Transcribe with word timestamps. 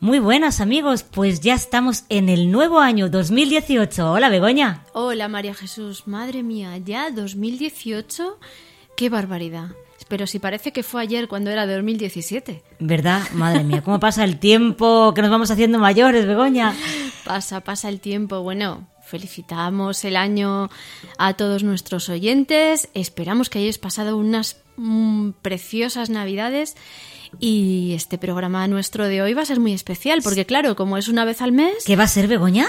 Muy 0.00 0.20
buenas 0.20 0.60
amigos, 0.60 1.02
pues 1.02 1.40
ya 1.40 1.54
estamos 1.54 2.04
en 2.08 2.28
el 2.28 2.52
nuevo 2.52 2.78
año 2.78 3.08
2018. 3.08 4.12
Hola 4.12 4.28
Begoña. 4.28 4.84
Hola 4.92 5.26
María 5.26 5.54
Jesús, 5.54 6.06
madre 6.06 6.44
mía, 6.44 6.78
ya 6.78 7.10
2018, 7.10 8.38
qué 8.96 9.08
barbaridad. 9.08 9.70
Pero 10.06 10.28
si 10.28 10.38
parece 10.38 10.72
que 10.72 10.84
fue 10.84 11.02
ayer 11.02 11.26
cuando 11.26 11.50
era 11.50 11.66
2017. 11.66 12.62
¿Verdad? 12.78 13.22
Madre 13.32 13.64
mía, 13.64 13.82
cómo 13.82 13.98
pasa 13.98 14.22
el 14.22 14.38
tiempo, 14.38 15.12
que 15.14 15.22
nos 15.22 15.32
vamos 15.32 15.50
haciendo 15.50 15.80
mayores, 15.80 16.26
Begoña. 16.26 16.76
Pasa, 17.24 17.60
pasa 17.60 17.88
el 17.88 18.00
tiempo. 18.00 18.40
Bueno, 18.42 18.86
felicitamos 19.04 20.04
el 20.04 20.16
año 20.16 20.70
a 21.18 21.34
todos 21.34 21.64
nuestros 21.64 22.08
oyentes. 22.08 22.88
Esperamos 22.94 23.50
que 23.50 23.58
hayáis 23.58 23.78
pasado 23.78 24.16
unas 24.16 24.62
mm, 24.76 25.30
preciosas 25.42 26.08
navidades. 26.08 26.74
Y 27.38 27.92
este 27.94 28.18
programa 28.18 28.66
nuestro 28.68 29.06
de 29.06 29.22
hoy 29.22 29.34
va 29.34 29.42
a 29.42 29.46
ser 29.46 29.60
muy 29.60 29.72
especial, 29.72 30.20
porque 30.22 30.46
claro, 30.46 30.76
como 30.76 30.96
es 30.96 31.08
una 31.08 31.24
vez 31.24 31.40
al 31.42 31.52
mes, 31.52 31.74
¿Qué 31.86 31.96
va 31.96 32.04
a 32.04 32.08
ser 32.08 32.26
Begoña? 32.28 32.66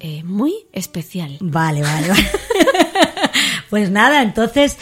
eh, 0.00 0.22
muy 0.24 0.54
especial. 0.72 1.36
Vale, 1.40 1.82
vale, 1.82 2.08
vale. 2.08 2.26
pues 3.70 3.90
nada, 3.90 4.22
entonces, 4.22 4.76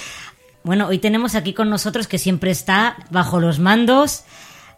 bueno, 0.64 0.86
hoy 0.88 0.98
tenemos 0.98 1.34
aquí 1.34 1.52
con 1.54 1.68
nosotros 1.70 2.06
que 2.06 2.18
siempre 2.18 2.50
está 2.50 2.96
bajo 3.10 3.40
los 3.40 3.58
mandos 3.58 4.24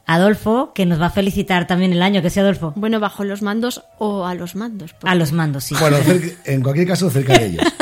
Adolfo, 0.04 0.72
que 0.74 0.84
nos 0.84 1.00
va 1.00 1.06
a 1.06 1.10
felicitar 1.10 1.68
también 1.68 1.92
el 1.92 2.02
año, 2.02 2.22
que 2.22 2.30
sea 2.30 2.42
Adolfo. 2.42 2.72
Bueno, 2.74 2.98
bajo 2.98 3.22
los 3.22 3.40
mandos 3.40 3.84
o 3.98 4.26
a 4.26 4.34
los 4.34 4.56
mandos. 4.56 4.92
porque- 4.94 5.08
A 5.08 5.14
los 5.14 5.30
mandos, 5.30 5.62
sí. 5.64 5.76
Bueno, 5.78 5.98
cerca- 5.98 6.42
en 6.50 6.60
cualquier 6.60 6.88
caso, 6.88 7.08
cerca 7.10 7.38
de 7.38 7.46
ellos. 7.46 7.64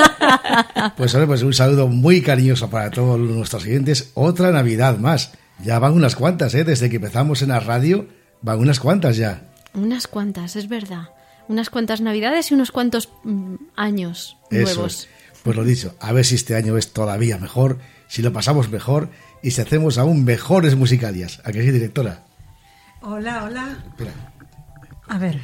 Pues, 0.97 1.13
hombre, 1.15 1.27
pues 1.29 1.43
un 1.43 1.53
saludo 1.55 1.89
muy 1.89 2.21
cariñoso 2.23 2.69
para 2.71 2.91
todos 2.91 3.19
nuestros 3.19 3.63
siguientes. 3.65 4.11
Otra 4.15 4.51
Navidad 4.53 4.99
más. 4.99 5.33
Ya 5.63 5.79
van 5.79 5.93
unas 5.93 6.17
cuantas, 6.17 6.55
¿eh? 6.55 6.65
Desde 6.65 6.89
que 6.89 6.97
empezamos 6.97 7.43
en 7.43 7.49
la 7.51 7.61
radio, 7.61 8.07
van 8.43 8.59
unas 8.59 8.81
cuantas 8.81 9.17
ya. 9.17 9.53
Unas 9.75 10.07
cuantas, 10.07 10.57
es 10.57 10.69
verdad. 10.69 11.11
Unas 11.49 11.71
cuantas 11.71 12.01
navidades 12.01 12.51
y 12.51 12.55
unos 12.55 12.71
cuantos 12.71 13.11
mm, 13.25 13.55
años 13.77 14.37
Eso 14.51 14.63
nuevos. 14.75 15.03
es. 15.03 15.09
Pues 15.43 15.57
lo 15.57 15.65
dicho, 15.65 15.95
a 16.01 16.13
ver 16.13 16.25
si 16.25 16.35
este 16.35 16.55
año 16.55 16.77
es 16.77 16.93
todavía 16.93 17.39
mejor, 17.39 17.79
si 18.09 18.23
lo 18.23 18.33
pasamos 18.33 18.71
mejor 18.71 19.09
y 19.43 19.53
si 19.53 19.61
hacemos 19.61 19.97
aún 19.99 20.25
mejores 20.25 20.77
musicalias. 20.77 21.41
¿A 21.45 21.53
que 21.53 21.63
sí, 21.63 21.71
directora? 21.71 22.25
Hola, 23.03 23.45
hola. 23.45 23.79
Espera. 23.89 24.13
A 25.11 25.19
ver, 25.19 25.41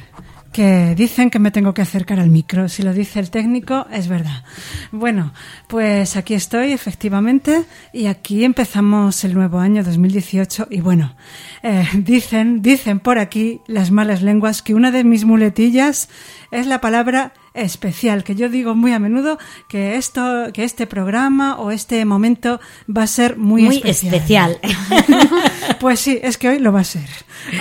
que 0.53 0.95
dicen 0.95 1.29
que 1.29 1.39
me 1.39 1.51
tengo 1.51 1.73
que 1.73 1.81
acercar 1.81 2.21
al 2.21 2.29
micro. 2.29 2.69
Si 2.69 2.83
lo 2.83 2.93
dice 2.93 3.19
el 3.19 3.29
técnico, 3.29 3.85
es 3.91 4.07
verdad. 4.07 4.45
Bueno, 4.93 5.33
pues 5.67 6.15
aquí 6.15 6.35
estoy, 6.35 6.71
efectivamente, 6.71 7.65
y 7.91 8.05
aquí 8.05 8.45
empezamos 8.45 9.25
el 9.25 9.33
nuevo 9.33 9.59
año 9.59 9.83
2018. 9.83 10.69
Y 10.71 10.79
bueno, 10.79 11.17
eh, 11.63 11.85
dicen, 11.95 12.61
dicen 12.61 13.01
por 13.01 13.19
aquí 13.19 13.59
las 13.67 13.91
malas 13.91 14.21
lenguas 14.21 14.61
que 14.61 14.73
una 14.73 14.91
de 14.91 15.03
mis 15.03 15.25
muletillas 15.25 16.07
es 16.51 16.65
la 16.65 16.79
palabra 16.79 17.33
especial, 17.57 18.23
que 18.23 18.35
yo 18.35 18.49
digo 18.49 18.75
muy 18.75 18.93
a 18.93 18.99
menudo 18.99 19.37
que 19.67 19.95
esto, 19.95 20.51
que 20.53 20.63
este 20.63 20.87
programa 20.87 21.57
o 21.59 21.71
este 21.71 22.03
momento 22.05 22.59
va 22.95 23.03
a 23.03 23.07
ser 23.07 23.37
muy, 23.37 23.63
Muy 23.63 23.77
especial. 23.77 24.13
especial. 24.13 24.59
Pues 25.79 25.99
sí, 25.99 26.19
es 26.23 26.37
que 26.37 26.49
hoy 26.49 26.59
lo 26.59 26.71
va 26.73 26.79
a 26.79 26.83
ser. 26.83 27.07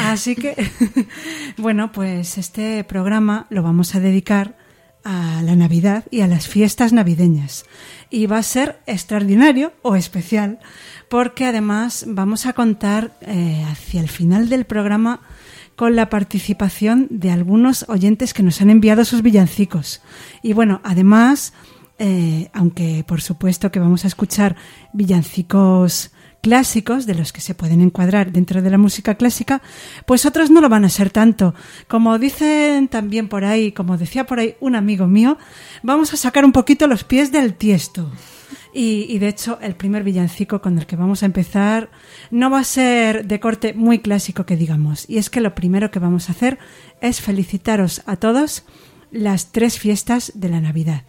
Así 0.00 0.36
que, 0.36 0.56
bueno, 1.58 1.92
pues 1.92 2.38
este 2.38 2.82
programa 2.84 3.46
lo 3.50 3.62
vamos 3.62 3.94
a 3.94 4.00
dedicar 4.00 4.56
a 5.04 5.42
la 5.42 5.54
Navidad 5.54 6.04
y 6.10 6.22
a 6.22 6.26
las 6.26 6.48
fiestas 6.48 6.92
navideñas. 6.92 7.64
Y 8.10 8.26
va 8.26 8.38
a 8.38 8.42
ser 8.42 8.80
extraordinario 8.86 9.72
o 9.82 9.96
especial, 9.96 10.58
porque 11.08 11.44
además 11.44 12.04
vamos 12.08 12.46
a 12.46 12.54
contar 12.54 13.12
eh, 13.20 13.64
hacia 13.70 14.00
el 14.00 14.08
final 14.08 14.48
del 14.48 14.64
programa 14.64 15.20
con 15.76 15.94
la 15.94 16.08
participación 16.08 17.06
de 17.10 17.30
algunos 17.30 17.84
oyentes 17.88 18.34
que 18.34 18.42
nos 18.42 18.60
han 18.60 18.70
enviado 18.70 19.04
sus 19.04 19.22
villancicos. 19.22 20.02
Y 20.42 20.54
bueno, 20.54 20.80
además, 20.82 21.52
eh, 21.98 22.50
aunque 22.52 23.04
por 23.06 23.20
supuesto 23.20 23.70
que 23.70 23.78
vamos 23.78 24.04
a 24.04 24.08
escuchar 24.08 24.56
villancicos 24.92 26.10
clásicos 26.42 27.06
de 27.06 27.14
los 27.14 27.32
que 27.32 27.40
se 27.40 27.54
pueden 27.54 27.80
encuadrar 27.80 28.30
dentro 28.30 28.62
de 28.62 28.70
la 28.70 28.78
música 28.78 29.16
clásica, 29.16 29.62
pues 30.06 30.24
otros 30.26 30.50
no 30.50 30.60
lo 30.60 30.68
van 30.68 30.84
a 30.84 30.88
ser 30.88 31.10
tanto. 31.10 31.54
Como 31.88 32.18
dicen 32.18 32.88
también 32.88 33.28
por 33.28 33.44
ahí, 33.44 33.72
como 33.72 33.98
decía 33.98 34.26
por 34.26 34.38
ahí 34.38 34.54
un 34.60 34.76
amigo 34.76 35.06
mío, 35.06 35.38
vamos 35.82 36.14
a 36.14 36.16
sacar 36.16 36.44
un 36.44 36.52
poquito 36.52 36.86
los 36.86 37.04
pies 37.04 37.32
del 37.32 37.54
tiesto. 37.54 38.10
Y, 38.78 39.18
de 39.20 39.28
hecho, 39.28 39.58
el 39.62 39.74
primer 39.74 40.04
villancico 40.04 40.60
con 40.60 40.78
el 40.78 40.84
que 40.84 40.96
vamos 40.96 41.22
a 41.22 41.26
empezar 41.26 41.88
no 42.30 42.50
va 42.50 42.58
a 42.58 42.64
ser 42.64 43.26
de 43.26 43.40
corte 43.40 43.72
muy 43.72 44.00
clásico 44.00 44.44
que 44.44 44.54
digamos. 44.54 45.08
Y 45.08 45.16
es 45.16 45.30
que 45.30 45.40
lo 45.40 45.54
primero 45.54 45.90
que 45.90 45.98
vamos 45.98 46.28
a 46.28 46.32
hacer 46.32 46.58
es 47.00 47.22
felicitaros 47.22 48.02
a 48.04 48.16
todos 48.16 48.66
las 49.10 49.50
tres 49.50 49.78
fiestas 49.78 50.30
de 50.34 50.50
la 50.50 50.60
Navidad. 50.60 51.04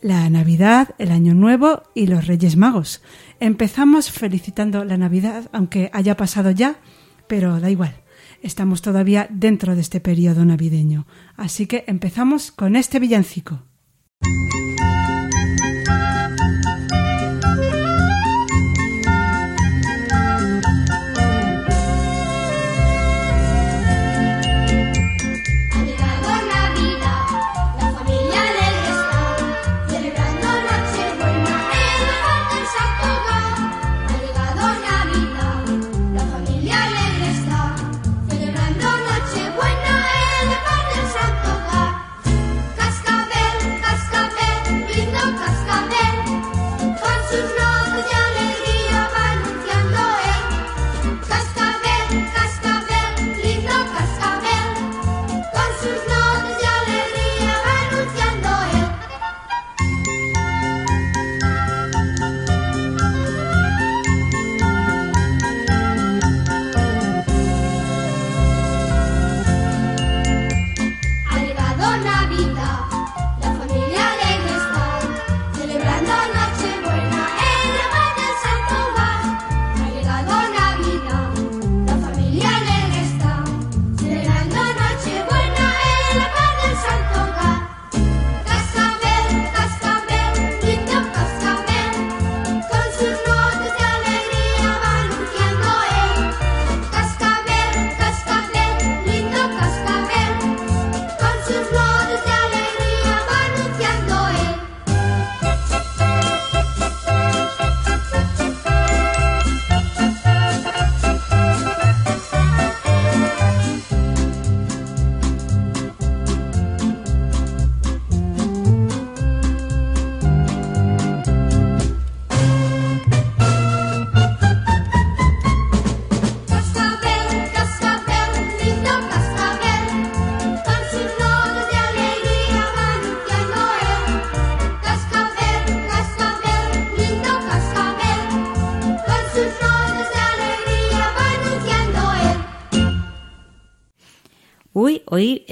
La 0.00 0.30
Navidad, 0.30 0.94
el 0.98 1.10
Año 1.10 1.34
Nuevo 1.34 1.82
y 1.92 2.06
los 2.06 2.28
Reyes 2.28 2.56
Magos. 2.56 3.02
Empezamos 3.40 4.12
felicitando 4.12 4.84
la 4.84 4.96
Navidad, 4.96 5.48
aunque 5.50 5.90
haya 5.92 6.16
pasado 6.16 6.52
ya, 6.52 6.76
pero 7.26 7.58
da 7.58 7.68
igual. 7.68 7.96
Estamos 8.42 8.80
todavía 8.80 9.26
dentro 9.28 9.74
de 9.74 9.80
este 9.80 9.98
periodo 9.98 10.44
navideño. 10.44 11.08
Así 11.36 11.66
que 11.66 11.82
empezamos 11.88 12.52
con 12.52 12.76
este 12.76 13.00
villancico. 13.00 13.64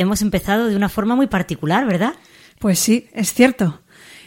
Hemos 0.06 0.22
empezado 0.22 0.66
de 0.66 0.76
una 0.76 0.88
forma 0.88 1.14
muy 1.14 1.26
particular, 1.26 1.86
¿verdad? 1.86 2.14
Pues 2.58 2.78
sí, 2.78 3.08
es 3.12 3.32
cierto. 3.32 3.80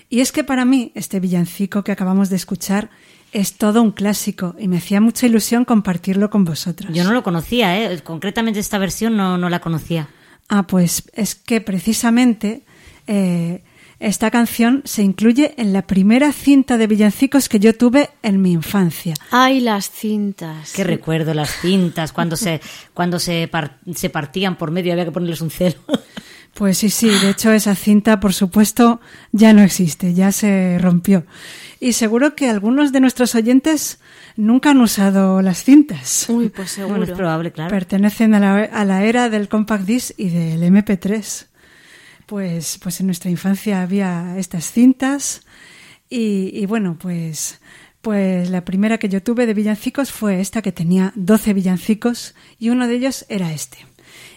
Y 0.10 0.22
es 0.22 0.32
que 0.32 0.44
para 0.44 0.66
mí 0.66 0.92
este 0.96 1.20
villancico 1.20 1.84
que 1.84 1.92
acabamos 1.92 2.30
de 2.30 2.36
escuchar 2.36 2.90
es 3.32 3.54
todo 3.54 3.82
un 3.82 3.92
clásico 3.92 4.56
y 4.58 4.68
me 4.68 4.78
hacía 4.78 5.02
mucha 5.02 5.28
ilusión 5.28 5.66
compartirlo 5.66 6.30
con 6.30 6.46
vosotros. 6.46 6.94
Yo 6.94 7.04
no 7.04 7.12
lo 7.12 7.24
conocía, 7.24 7.80
¿eh? 7.80 8.02
concretamente 8.02 8.60
esta 8.60 8.78
versión 8.78 9.16
no, 9.16 9.38
no 9.38 9.50
la 9.50 9.60
conocía. 9.60 10.10
Ah, 10.48 10.64
pues 10.64 11.04
es 11.14 11.36
que 11.36 11.62
precisamente 11.62 12.64
eh, 13.06 13.64
esta 14.00 14.32
canción 14.32 14.82
se 14.86 15.04
incluye 15.04 15.54
en 15.58 15.74
la 15.74 15.82
primera 15.86 16.32
cinta 16.32 16.78
de 16.78 16.88
villancicos 16.88 17.50
que 17.50 17.60
yo 17.60 17.76
tuve 17.76 18.10
en 18.24 18.42
mi 18.42 18.52
infancia. 18.54 19.14
Ay, 19.32 19.60
las 19.60 19.90
cintas. 19.92 20.72
Qué 20.74 20.84
recuerdo 20.84 21.34
las 21.34 21.50
cintas 21.60 22.14
cuando 22.14 22.36
se 22.38 22.62
cuando 22.94 23.20
se, 23.20 23.48
par- 23.50 23.78
se 23.94 24.10
partían 24.10 24.58
por 24.58 24.72
medio 24.72 24.94
había 24.94 25.06
que 25.06 25.12
ponerles 25.12 25.42
un 25.42 25.52
celo. 25.52 25.76
Pues 26.54 26.80
sí, 26.80 26.90
sí, 26.90 27.08
de 27.10 27.30
hecho 27.30 27.52
esa 27.52 27.76
cinta, 27.76 28.20
por 28.20 28.34
supuesto, 28.34 29.00
ya 29.32 29.54
no 29.54 29.62
existe, 29.62 30.14
ya 30.14 30.32
se 30.32 30.78
rompió. 30.80 31.26
Y 31.80 31.94
seguro 31.94 32.36
que 32.36 32.50
algunos 32.50 32.92
de 32.92 33.00
nuestros 33.00 33.36
oyentes 33.36 34.00
nunca 34.36 34.72
han 34.72 34.82
usado 34.82 35.42
las 35.42 35.64
cintas. 35.64 36.26
Uy, 36.28 36.50
pues 36.50 36.72
seguro. 36.72 36.98
Bueno, 36.98 37.12
es 37.14 37.18
probable, 37.18 37.52
claro. 37.52 37.70
Pertenecen 37.70 38.34
a 38.34 38.40
la, 38.40 38.56
a 38.64 38.84
la 38.84 39.04
era 39.06 39.30
del 39.30 39.48
compact 39.48 39.86
disc 39.86 40.12
y 40.18 40.30
del 40.30 40.62
MP3. 40.64 41.46
Pues, 42.30 42.78
pues 42.78 43.00
en 43.00 43.08
nuestra 43.08 43.32
infancia 43.32 43.82
había 43.82 44.38
estas 44.38 44.72
cintas 44.72 45.42
y, 46.12 46.64
bueno, 46.68 46.96
pues, 47.00 47.60
pues 48.02 48.52
la 48.52 48.64
primera 48.64 49.00
que 49.00 49.10
yo 49.10 49.24
tuve 49.24 49.48
de 49.48 49.56
villancicos 49.56 50.12
fue 50.12 50.40
esta 50.40 50.62
que 50.62 50.72
tenía 50.72 51.12
12 51.16 51.56
villancicos 51.56 52.36
y 52.60 52.70
uno 52.70 52.88
de 52.88 52.94
ellos 52.94 53.26
era 53.30 53.52
este. 53.52 53.80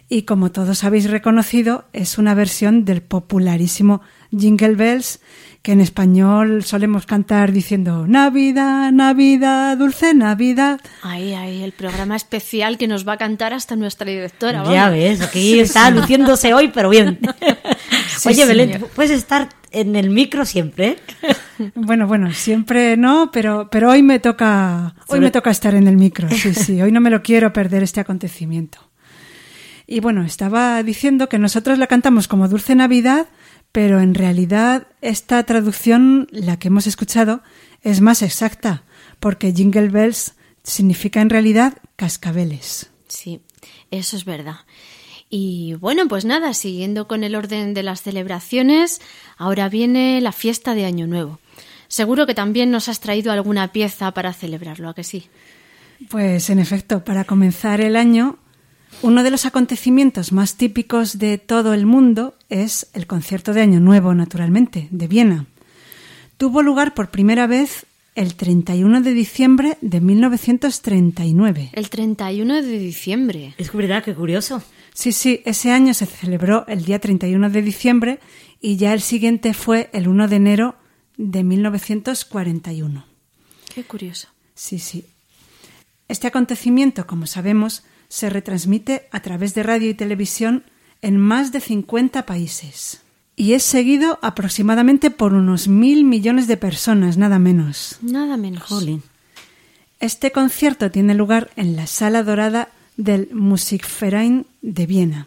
Y 0.08 0.22
como 0.22 0.50
todos 0.50 0.84
habéis 0.84 1.10
reconocido, 1.10 1.84
es 1.92 2.16
una 2.16 2.34
versión 2.34 2.86
del 2.86 3.02
popularísimo 3.02 4.00
Jingle 4.30 4.74
Bells 4.74 5.20
que 5.62 5.72
en 5.72 5.80
español 5.80 6.64
solemos 6.64 7.06
cantar 7.06 7.52
diciendo 7.52 8.06
Navidad, 8.08 8.90
Navidad, 8.90 9.76
dulce 9.76 10.12
Navidad. 10.12 10.80
Ay, 11.02 11.34
ay, 11.34 11.62
el 11.62 11.72
programa 11.72 12.16
especial 12.16 12.78
que 12.78 12.88
nos 12.88 13.06
va 13.06 13.12
a 13.12 13.16
cantar 13.16 13.54
hasta 13.54 13.76
nuestra 13.76 14.10
directora. 14.10 14.64
Ya 14.70 14.90
ves, 14.90 15.20
aquí 15.20 15.60
está 15.60 15.90
luciéndose 15.90 16.52
hoy, 16.52 16.72
pero 16.74 16.90
bien. 16.90 17.20
Oye. 18.26 18.44
Belén, 18.44 18.80
¿tú 18.80 18.88
puedes 18.88 19.12
estar 19.12 19.48
en 19.72 19.96
el 19.96 20.10
micro 20.10 20.44
siempre. 20.44 20.98
Bueno, 21.76 22.08
bueno, 22.08 22.32
siempre 22.32 22.96
no, 22.96 23.30
pero, 23.30 23.68
pero 23.70 23.90
hoy 23.90 24.02
me 24.02 24.18
toca, 24.18 24.96
hoy 25.06 25.20
me 25.20 25.30
toca 25.30 25.52
estar 25.52 25.76
en 25.76 25.86
el 25.86 25.96
micro. 25.96 26.28
Sí, 26.28 26.54
sí, 26.54 26.82
hoy 26.82 26.90
no 26.90 27.00
me 27.00 27.08
lo 27.08 27.22
quiero 27.22 27.52
perder 27.52 27.84
este 27.84 28.00
acontecimiento. 28.00 28.78
Y 29.86 30.00
bueno, 30.00 30.24
estaba 30.24 30.82
diciendo 30.82 31.28
que 31.28 31.38
nosotros 31.38 31.78
la 31.78 31.86
cantamos 31.86 32.26
como 32.26 32.48
Dulce 32.48 32.74
Navidad, 32.74 33.28
pero 33.72 34.00
en 34.00 34.14
realidad 34.14 34.86
esta 35.00 35.42
traducción, 35.44 36.28
la 36.30 36.58
que 36.58 36.68
hemos 36.68 36.86
escuchado, 36.86 37.42
es 37.82 38.00
más 38.00 38.22
exacta, 38.22 38.84
porque 39.18 39.52
Jingle 39.52 39.88
Bells 39.88 40.34
significa 40.62 41.20
en 41.20 41.30
realidad 41.30 41.78
cascabeles. 41.96 42.90
Sí, 43.08 43.40
eso 43.90 44.16
es 44.16 44.24
verdad. 44.24 44.56
Y 45.28 45.74
bueno, 45.80 46.06
pues 46.08 46.26
nada, 46.26 46.52
siguiendo 46.52 47.08
con 47.08 47.24
el 47.24 47.34
orden 47.34 47.72
de 47.72 47.82
las 47.82 48.02
celebraciones, 48.02 49.00
ahora 49.38 49.70
viene 49.70 50.20
la 50.20 50.32
fiesta 50.32 50.74
de 50.74 50.84
Año 50.84 51.06
Nuevo. 51.06 51.40
Seguro 51.88 52.26
que 52.26 52.34
también 52.34 52.70
nos 52.70 52.88
has 52.88 53.00
traído 53.00 53.32
alguna 53.32 53.72
pieza 53.72 54.12
para 54.12 54.34
celebrarlo, 54.34 54.90
¿a 54.90 54.94
que 54.94 55.04
sí? 55.04 55.28
Pues 56.10 56.50
en 56.50 56.58
efecto, 56.58 57.04
para 57.04 57.24
comenzar 57.24 57.80
el 57.80 57.96
año, 57.96 58.38
uno 59.00 59.22
de 59.22 59.30
los 59.30 59.46
acontecimientos 59.46 60.32
más 60.32 60.56
típicos 60.56 61.18
de 61.18 61.38
todo 61.38 61.74
el 61.74 61.86
mundo 61.86 62.34
es 62.48 62.88
el 62.92 63.06
concierto 63.06 63.52
de 63.52 63.62
Año 63.62 63.80
Nuevo, 63.80 64.14
naturalmente, 64.14 64.88
de 64.90 65.08
Viena. 65.08 65.46
Tuvo 66.36 66.62
lugar 66.62 66.94
por 66.94 67.10
primera 67.10 67.46
vez 67.46 67.86
el 68.14 68.34
31 68.34 69.00
de 69.00 69.14
diciembre 69.14 69.78
de 69.80 70.00
1939. 70.00 71.70
El 71.72 71.88
31 71.88 72.62
de 72.62 72.78
diciembre. 72.78 73.54
Es 73.58 73.72
verdad, 73.72 74.04
qué 74.04 74.14
curioso. 74.14 74.62
Sí, 74.94 75.12
sí, 75.12 75.40
ese 75.46 75.72
año 75.72 75.94
se 75.94 76.06
celebró 76.06 76.66
el 76.68 76.84
día 76.84 76.98
31 76.98 77.48
de 77.50 77.62
diciembre 77.62 78.20
y 78.60 78.76
ya 78.76 78.92
el 78.92 79.00
siguiente 79.00 79.54
fue 79.54 79.88
el 79.92 80.08
1 80.08 80.28
de 80.28 80.36
enero 80.36 80.76
de 81.16 81.42
1941. 81.42 83.06
Qué 83.74 83.84
curioso. 83.84 84.28
Sí, 84.54 84.78
sí. 84.78 85.06
Este 86.08 86.26
acontecimiento, 86.26 87.06
como 87.06 87.26
sabemos, 87.26 87.84
se 88.12 88.28
retransmite 88.28 89.08
a 89.10 89.20
través 89.20 89.54
de 89.54 89.62
radio 89.62 89.88
y 89.88 89.94
televisión 89.94 90.64
en 91.00 91.16
más 91.16 91.50
de 91.50 91.60
50 91.62 92.26
países. 92.26 93.00
Y 93.36 93.54
es 93.54 93.62
seguido 93.62 94.18
aproximadamente 94.20 95.10
por 95.10 95.32
unos 95.32 95.66
mil 95.66 96.04
millones 96.04 96.46
de 96.46 96.58
personas, 96.58 97.16
nada 97.16 97.38
menos. 97.38 97.96
Nada 98.02 98.36
menos. 98.36 98.64
Jolín. 98.64 99.02
Este 99.98 100.30
concierto 100.30 100.90
tiene 100.90 101.14
lugar 101.14 101.52
en 101.56 101.74
la 101.74 101.86
Sala 101.86 102.22
Dorada 102.22 102.68
del 102.98 103.30
Musikverein 103.32 104.44
de 104.60 104.84
Viena 104.84 105.26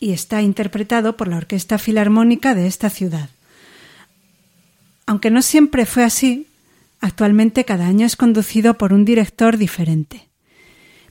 y 0.00 0.12
está 0.12 0.40
interpretado 0.40 1.18
por 1.18 1.28
la 1.28 1.36
Orquesta 1.36 1.76
Filarmónica 1.76 2.54
de 2.54 2.66
esta 2.66 2.88
ciudad. 2.88 3.28
Aunque 5.04 5.30
no 5.30 5.42
siempre 5.42 5.84
fue 5.84 6.02
así, 6.02 6.46
actualmente 6.98 7.66
cada 7.66 7.86
año 7.86 8.06
es 8.06 8.16
conducido 8.16 8.78
por 8.78 8.94
un 8.94 9.04
director 9.04 9.58
diferente. 9.58 10.28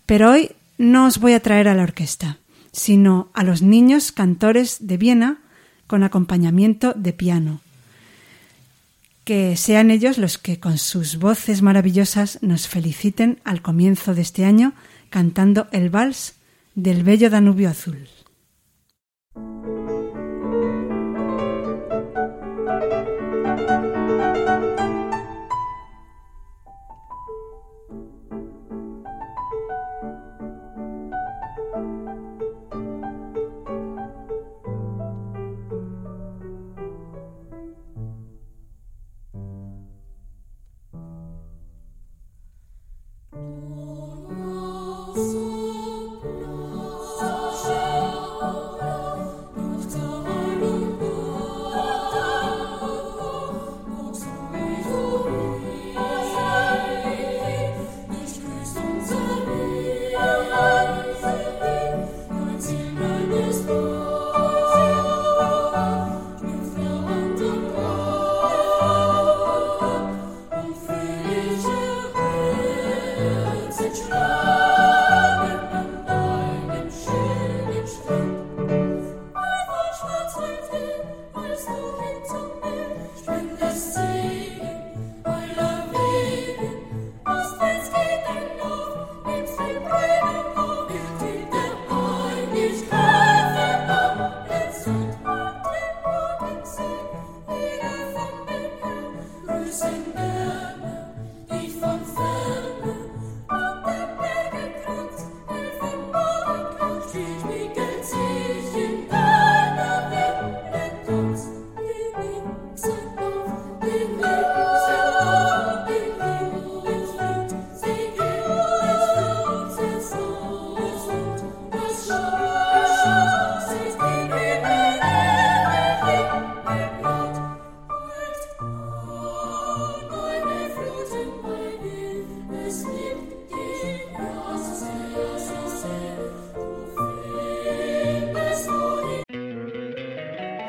Pero 0.07 0.31
hoy 0.31 0.55
no 0.81 1.05
os 1.05 1.19
voy 1.19 1.33
a 1.33 1.39
traer 1.39 1.67
a 1.67 1.75
la 1.75 1.83
orquesta, 1.83 2.39
sino 2.71 3.29
a 3.33 3.43
los 3.43 3.61
niños 3.61 4.11
cantores 4.11 4.87
de 4.87 4.97
Viena 4.97 5.37
con 5.85 6.01
acompañamiento 6.01 6.93
de 6.95 7.13
piano. 7.13 7.61
Que 9.23 9.55
sean 9.57 9.91
ellos 9.91 10.17
los 10.17 10.39
que 10.39 10.59
con 10.59 10.79
sus 10.79 11.17
voces 11.17 11.61
maravillosas 11.61 12.39
nos 12.41 12.67
feliciten 12.67 13.39
al 13.43 13.61
comienzo 13.61 14.15
de 14.15 14.23
este 14.23 14.43
año 14.43 14.73
cantando 15.11 15.67
el 15.71 15.91
vals 15.91 16.33
del 16.73 17.03
bello 17.03 17.29
Danubio 17.29 17.69
Azul. 17.69 18.07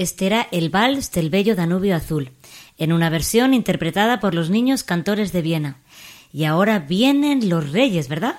Este 0.00 0.24
era 0.24 0.48
el 0.50 0.70
Vals 0.70 1.12
del 1.12 1.28
Bello 1.28 1.54
Danubio 1.54 1.94
Azul, 1.94 2.30
en 2.78 2.94
una 2.94 3.10
versión 3.10 3.52
interpretada 3.52 4.18
por 4.18 4.34
los 4.34 4.48
niños 4.48 4.82
cantores 4.82 5.30
de 5.30 5.42
Viena. 5.42 5.76
Y 6.32 6.44
ahora 6.44 6.78
vienen 6.78 7.50
los 7.50 7.70
Reyes, 7.70 8.08
¿verdad? 8.08 8.36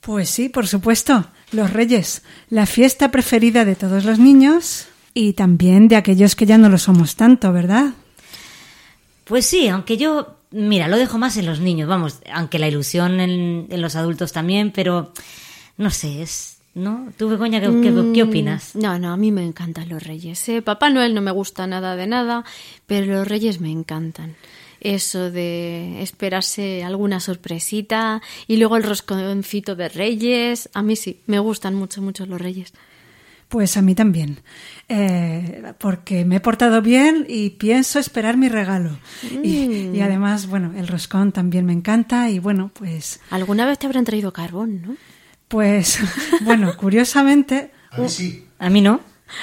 Pues 0.00 0.30
sí, 0.30 0.48
por 0.48 0.66
supuesto, 0.66 1.26
los 1.52 1.70
Reyes, 1.70 2.22
la 2.48 2.64
fiesta 2.64 3.10
preferida 3.10 3.66
de 3.66 3.76
todos 3.76 4.06
los 4.06 4.18
niños 4.18 4.86
y 5.12 5.34
también 5.34 5.86
de 5.86 5.96
aquellos 5.96 6.34
que 6.34 6.46
ya 6.46 6.56
no 6.56 6.70
lo 6.70 6.78
somos 6.78 7.14
tanto, 7.14 7.52
¿verdad? 7.52 7.92
Pues 9.24 9.44
sí, 9.44 9.68
aunque 9.68 9.98
yo, 9.98 10.38
mira, 10.50 10.88
lo 10.88 10.96
dejo 10.96 11.18
más 11.18 11.36
en 11.36 11.44
los 11.44 11.60
niños, 11.60 11.90
vamos, 11.90 12.20
aunque 12.32 12.58
la 12.58 12.68
ilusión 12.68 13.20
en, 13.20 13.66
en 13.68 13.82
los 13.82 13.96
adultos 13.96 14.32
también, 14.32 14.70
pero 14.70 15.12
no 15.76 15.90
sé, 15.90 16.22
es, 16.22 16.59
¿No? 16.74 17.08
¿Tú, 17.16 17.28
Begoña, 17.28 17.60
qué, 17.60 17.66
qué, 17.82 18.12
qué 18.14 18.22
opinas? 18.22 18.76
No, 18.76 18.98
no, 18.98 19.12
a 19.12 19.16
mí 19.16 19.32
me 19.32 19.44
encantan 19.44 19.88
los 19.88 20.02
reyes. 20.04 20.48
¿eh? 20.48 20.62
Papá 20.62 20.88
Noel 20.90 21.14
no 21.14 21.20
me 21.20 21.32
gusta 21.32 21.66
nada 21.66 21.96
de 21.96 22.06
nada, 22.06 22.44
pero 22.86 23.06
los 23.12 23.26
reyes 23.26 23.60
me 23.60 23.70
encantan. 23.70 24.36
eso 24.80 25.30
de 25.30 26.00
esperarse 26.00 26.82
alguna 26.84 27.20
sorpresita 27.20 28.22
y 28.46 28.56
luego 28.56 28.76
el 28.78 28.82
rosconcito 28.84 29.76
de 29.76 29.88
Reyes. 29.90 30.70
A 30.72 30.80
mí 30.82 30.96
sí, 30.96 31.20
me 31.26 31.38
gustan 31.38 31.74
mucho, 31.74 32.00
mucho 32.00 32.24
los 32.24 32.40
Reyes. 32.40 32.72
Pues 33.48 33.76
a 33.76 33.82
mí 33.82 33.94
también, 33.96 34.38
eh, 34.88 35.72
porque 35.78 36.24
me 36.24 36.36
he 36.36 36.40
portado 36.40 36.80
bien 36.82 37.26
y 37.28 37.50
pienso 37.50 37.98
esperar 37.98 38.36
mi 38.36 38.48
regalo. 38.48 38.96
Y, 39.42 39.66
Mm. 39.90 39.94
y 39.96 40.00
además, 40.02 40.46
bueno, 40.46 40.72
el 40.76 40.86
roscón 40.86 41.32
también 41.32 41.66
me 41.66 41.72
encanta 41.72 42.30
y 42.30 42.38
bueno, 42.38 42.70
pues, 42.72 43.20
Alguna 43.30 43.66
vez 43.66 43.78
te 43.78 43.86
habrán 43.86 44.04
traído 44.04 44.32
carbón, 44.32 44.80
¿no? 44.82 44.96
Pues, 45.50 45.98
bueno, 46.42 46.76
curiosamente, 46.76 47.72
A 47.90 47.98
mí 47.98 48.08
sí, 48.08 48.46
A 48.58 48.70
mí 48.70 48.80
no. 48.80 49.00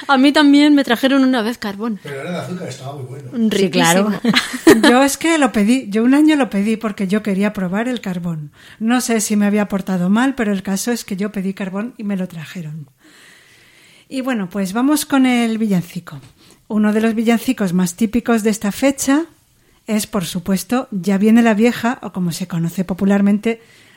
A 0.07 0.17
mí 0.17 0.31
también 0.31 0.73
me 0.73 0.83
trajeron 0.83 1.23
una 1.23 1.41
vez 1.41 1.57
carbón. 1.57 1.99
pero 2.01 2.21
era 2.21 2.31
de 2.31 2.37
azúcar, 2.37 2.67
estaba 2.69 2.95
muy 2.95 3.05
bueno. 3.05 3.29
Riquísimo. 3.33 3.61
Sí, 3.61 3.69
claro. 3.69 4.11
yo 4.89 5.03
es 5.03 5.17
que 5.17 5.37
lo 5.37 5.51
pedí, 5.51 5.87
yo 5.89 6.03
un 6.03 6.13
año 6.13 6.35
lo 6.35 6.49
pedí 6.49 6.77
porque 6.77 7.07
yo 7.07 7.23
quería 7.23 7.53
probar 7.53 7.87
el 7.87 8.01
carbón. 8.01 8.51
No 8.79 8.99
sé 9.01 9.21
si 9.21 9.35
me 9.35 9.45
había 9.45 9.67
portado 9.67 10.09
mal, 10.09 10.35
pero 10.35 10.51
el 10.51 10.63
caso 10.63 10.91
es 10.91 11.05
que 11.05 11.15
yo 11.15 11.31
pedí 11.31 11.53
carbón 11.53 11.93
y 11.97 12.03
me 12.03 12.17
lo 12.17 12.27
trajeron. 12.27 12.89
Y 14.09 14.21
bueno, 14.21 14.49
pues 14.49 14.73
vamos 14.73 15.05
con 15.05 15.25
el 15.25 15.57
villancico. 15.57 16.19
Uno 16.69 16.93
de 16.93 17.01
los 17.01 17.15
villancicos 17.15 17.73
más 17.73 17.95
típicos 17.95 18.43
de 18.43 18.49
esta 18.49 18.71
fecha 18.71 19.25
es, 19.87 20.05
por 20.05 20.25
supuesto, 20.25 20.87
Ya 20.91 21.17
viene 21.17 21.41
la 21.41 21.53
vieja, 21.53 21.99
o 22.01 22.11
como 22.11 22.31
se 22.33 22.47
conoce 22.47 22.83
popularmente, 22.83 23.61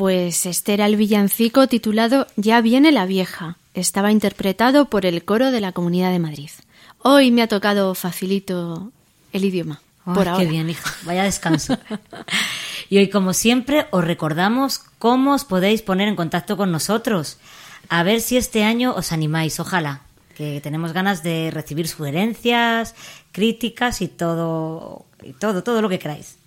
Pues 0.00 0.46
este 0.46 0.72
era 0.72 0.86
el 0.86 0.96
villancico 0.96 1.66
titulado 1.66 2.26
Ya 2.36 2.62
viene 2.62 2.90
la 2.90 3.04
vieja. 3.04 3.58
Estaba 3.74 4.10
interpretado 4.10 4.86
por 4.86 5.04
el 5.04 5.26
coro 5.26 5.50
de 5.50 5.60
la 5.60 5.72
Comunidad 5.72 6.10
de 6.10 6.18
Madrid. 6.18 6.48
Hoy 7.02 7.30
me 7.30 7.42
ha 7.42 7.48
tocado 7.48 7.94
facilito 7.94 8.92
el 9.34 9.44
idioma. 9.44 9.82
Ay, 10.06 10.14
por 10.14 10.24
qué 10.24 10.30
ahora. 10.30 10.44
bien, 10.46 10.70
hija. 10.70 10.90
Vaya 11.04 11.24
descanso. 11.24 11.76
y 12.88 12.96
hoy, 12.96 13.10
como 13.10 13.34
siempre, 13.34 13.88
os 13.90 14.02
recordamos 14.02 14.78
cómo 14.98 15.34
os 15.34 15.44
podéis 15.44 15.82
poner 15.82 16.08
en 16.08 16.16
contacto 16.16 16.56
con 16.56 16.72
nosotros. 16.72 17.36
A 17.90 18.02
ver 18.02 18.22
si 18.22 18.38
este 18.38 18.64
año 18.64 18.94
os 18.94 19.12
animáis, 19.12 19.60
ojalá. 19.60 20.00
Que 20.34 20.62
tenemos 20.62 20.94
ganas 20.94 21.22
de 21.22 21.50
recibir 21.50 21.88
sugerencias, 21.88 22.94
críticas 23.32 24.00
y 24.00 24.08
todo, 24.08 25.04
y 25.22 25.34
todo, 25.34 25.62
todo 25.62 25.82
lo 25.82 25.90
que 25.90 25.98
queráis. 25.98 26.39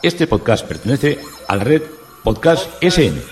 Este 0.05 0.27
podcast 0.27 0.67
pertenece 0.69 1.19
a 1.49 1.57
la 1.57 1.64
red 1.64 1.81
Podcast 2.23 2.69
SN. 2.83 3.23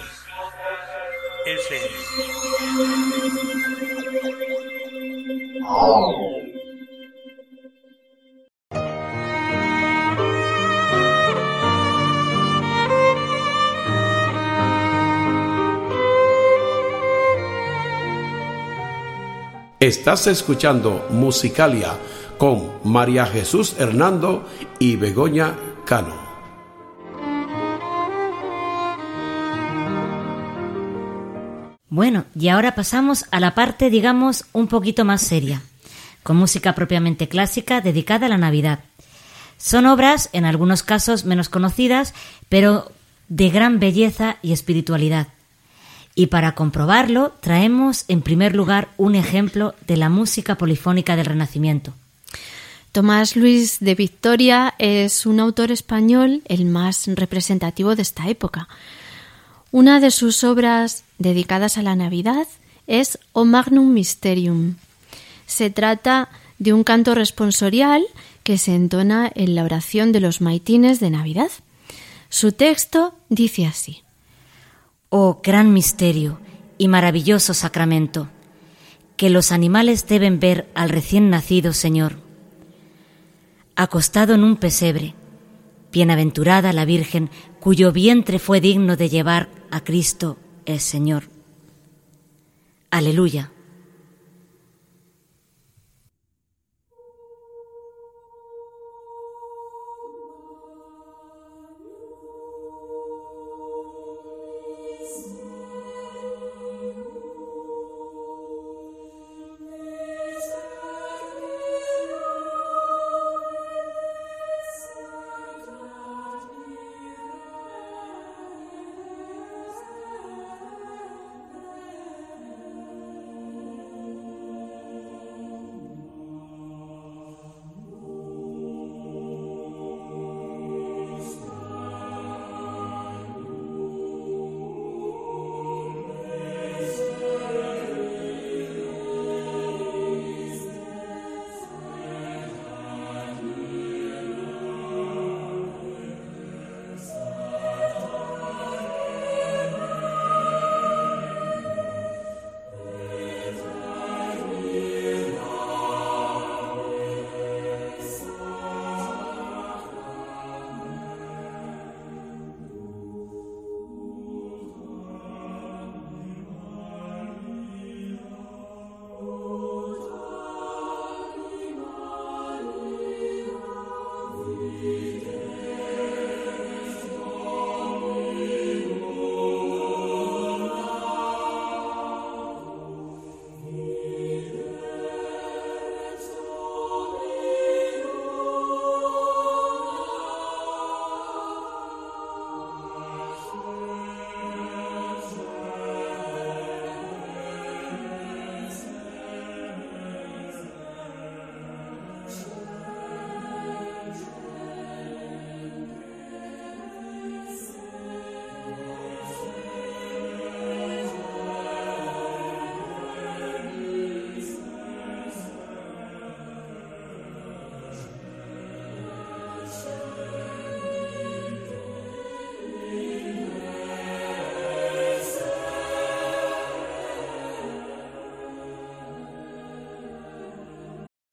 Estás 19.78 20.26
escuchando 20.26 21.06
Musicalia 21.10 21.98
con 22.38 22.72
María 22.84 23.26
Jesús 23.26 23.74
Hernando 23.78 24.46
y 24.78 24.96
Begoña 24.96 25.54
Cano. 25.84 26.21
Bueno, 31.92 32.24
y 32.34 32.48
ahora 32.48 32.74
pasamos 32.74 33.26
a 33.32 33.38
la 33.38 33.54
parte, 33.54 33.90
digamos, 33.90 34.46
un 34.54 34.66
poquito 34.66 35.04
más 35.04 35.20
seria, 35.20 35.60
con 36.22 36.38
música 36.38 36.74
propiamente 36.74 37.28
clásica 37.28 37.82
dedicada 37.82 38.24
a 38.24 38.28
la 38.30 38.38
Navidad. 38.38 38.78
Son 39.58 39.84
obras, 39.84 40.30
en 40.32 40.46
algunos 40.46 40.82
casos 40.82 41.26
menos 41.26 41.50
conocidas, 41.50 42.14
pero 42.48 42.90
de 43.28 43.50
gran 43.50 43.78
belleza 43.78 44.38
y 44.40 44.54
espiritualidad. 44.54 45.28
Y 46.14 46.28
para 46.28 46.54
comprobarlo, 46.54 47.34
traemos 47.42 48.06
en 48.08 48.22
primer 48.22 48.56
lugar 48.56 48.88
un 48.96 49.14
ejemplo 49.14 49.74
de 49.86 49.98
la 49.98 50.08
música 50.08 50.56
polifónica 50.56 51.14
del 51.14 51.26
Renacimiento. 51.26 51.92
Tomás 52.92 53.36
Luis 53.36 53.80
de 53.80 53.94
Victoria 53.94 54.72
es 54.78 55.26
un 55.26 55.40
autor 55.40 55.70
español 55.70 56.40
el 56.46 56.64
más 56.64 57.06
representativo 57.06 57.94
de 57.96 58.00
esta 58.00 58.30
época. 58.30 58.66
Una 59.72 60.00
de 60.00 60.10
sus 60.10 60.44
obras 60.44 61.02
dedicadas 61.16 61.78
a 61.78 61.82
la 61.82 61.96
Navidad 61.96 62.46
es 62.86 63.18
O 63.32 63.46
Magnum 63.46 63.94
Mysterium. 63.94 64.76
Se 65.46 65.70
trata 65.70 66.28
de 66.58 66.74
un 66.74 66.84
canto 66.84 67.14
responsorial 67.14 68.04
que 68.42 68.58
se 68.58 68.74
entona 68.74 69.32
en 69.34 69.54
la 69.54 69.64
oración 69.64 70.12
de 70.12 70.20
los 70.20 70.42
maitines 70.42 71.00
de 71.00 71.08
Navidad. 71.08 71.50
Su 72.28 72.52
texto 72.52 73.14
dice 73.30 73.64
así. 73.64 74.02
Oh 75.08 75.40
gran 75.42 75.72
misterio 75.72 76.38
y 76.76 76.88
maravilloso 76.88 77.54
sacramento, 77.54 78.28
que 79.16 79.30
los 79.30 79.52
animales 79.52 80.06
deben 80.06 80.38
ver 80.38 80.68
al 80.74 80.90
recién 80.90 81.30
nacido 81.30 81.72
Señor. 81.72 82.18
Acostado 83.74 84.34
en 84.34 84.44
un 84.44 84.56
pesebre, 84.56 85.14
bienaventurada 85.90 86.74
la 86.74 86.84
Virgen 86.84 87.30
cuyo 87.62 87.92
vientre 87.92 88.40
fue 88.40 88.60
digno 88.60 88.96
de 88.96 89.08
llevar 89.08 89.48
a 89.70 89.84
Cristo 89.84 90.36
el 90.66 90.80
Señor. 90.80 91.22
Aleluya. 92.90 93.52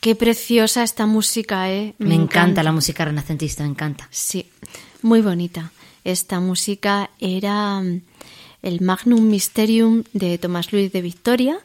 Qué 0.00 0.14
preciosa 0.14 0.82
esta 0.82 1.04
música, 1.04 1.70
¿eh? 1.70 1.94
Me, 1.98 2.14
encanta. 2.14 2.62
la 2.62 2.72
música 2.72 3.04
renacentista, 3.04 3.64
me 3.64 3.68
encanta. 3.68 4.08
Sí, 4.10 4.46
muy 5.02 5.20
bonita. 5.20 5.72
Esta 6.04 6.40
música 6.40 7.10
era 7.20 7.80
mm, 7.80 8.00
el 8.62 8.80
Magnum 8.80 9.28
Mysterium 9.28 10.04
de 10.14 10.38
Tomás 10.38 10.72
Luis 10.72 10.90
de 10.90 11.02
Victoria 11.02 11.58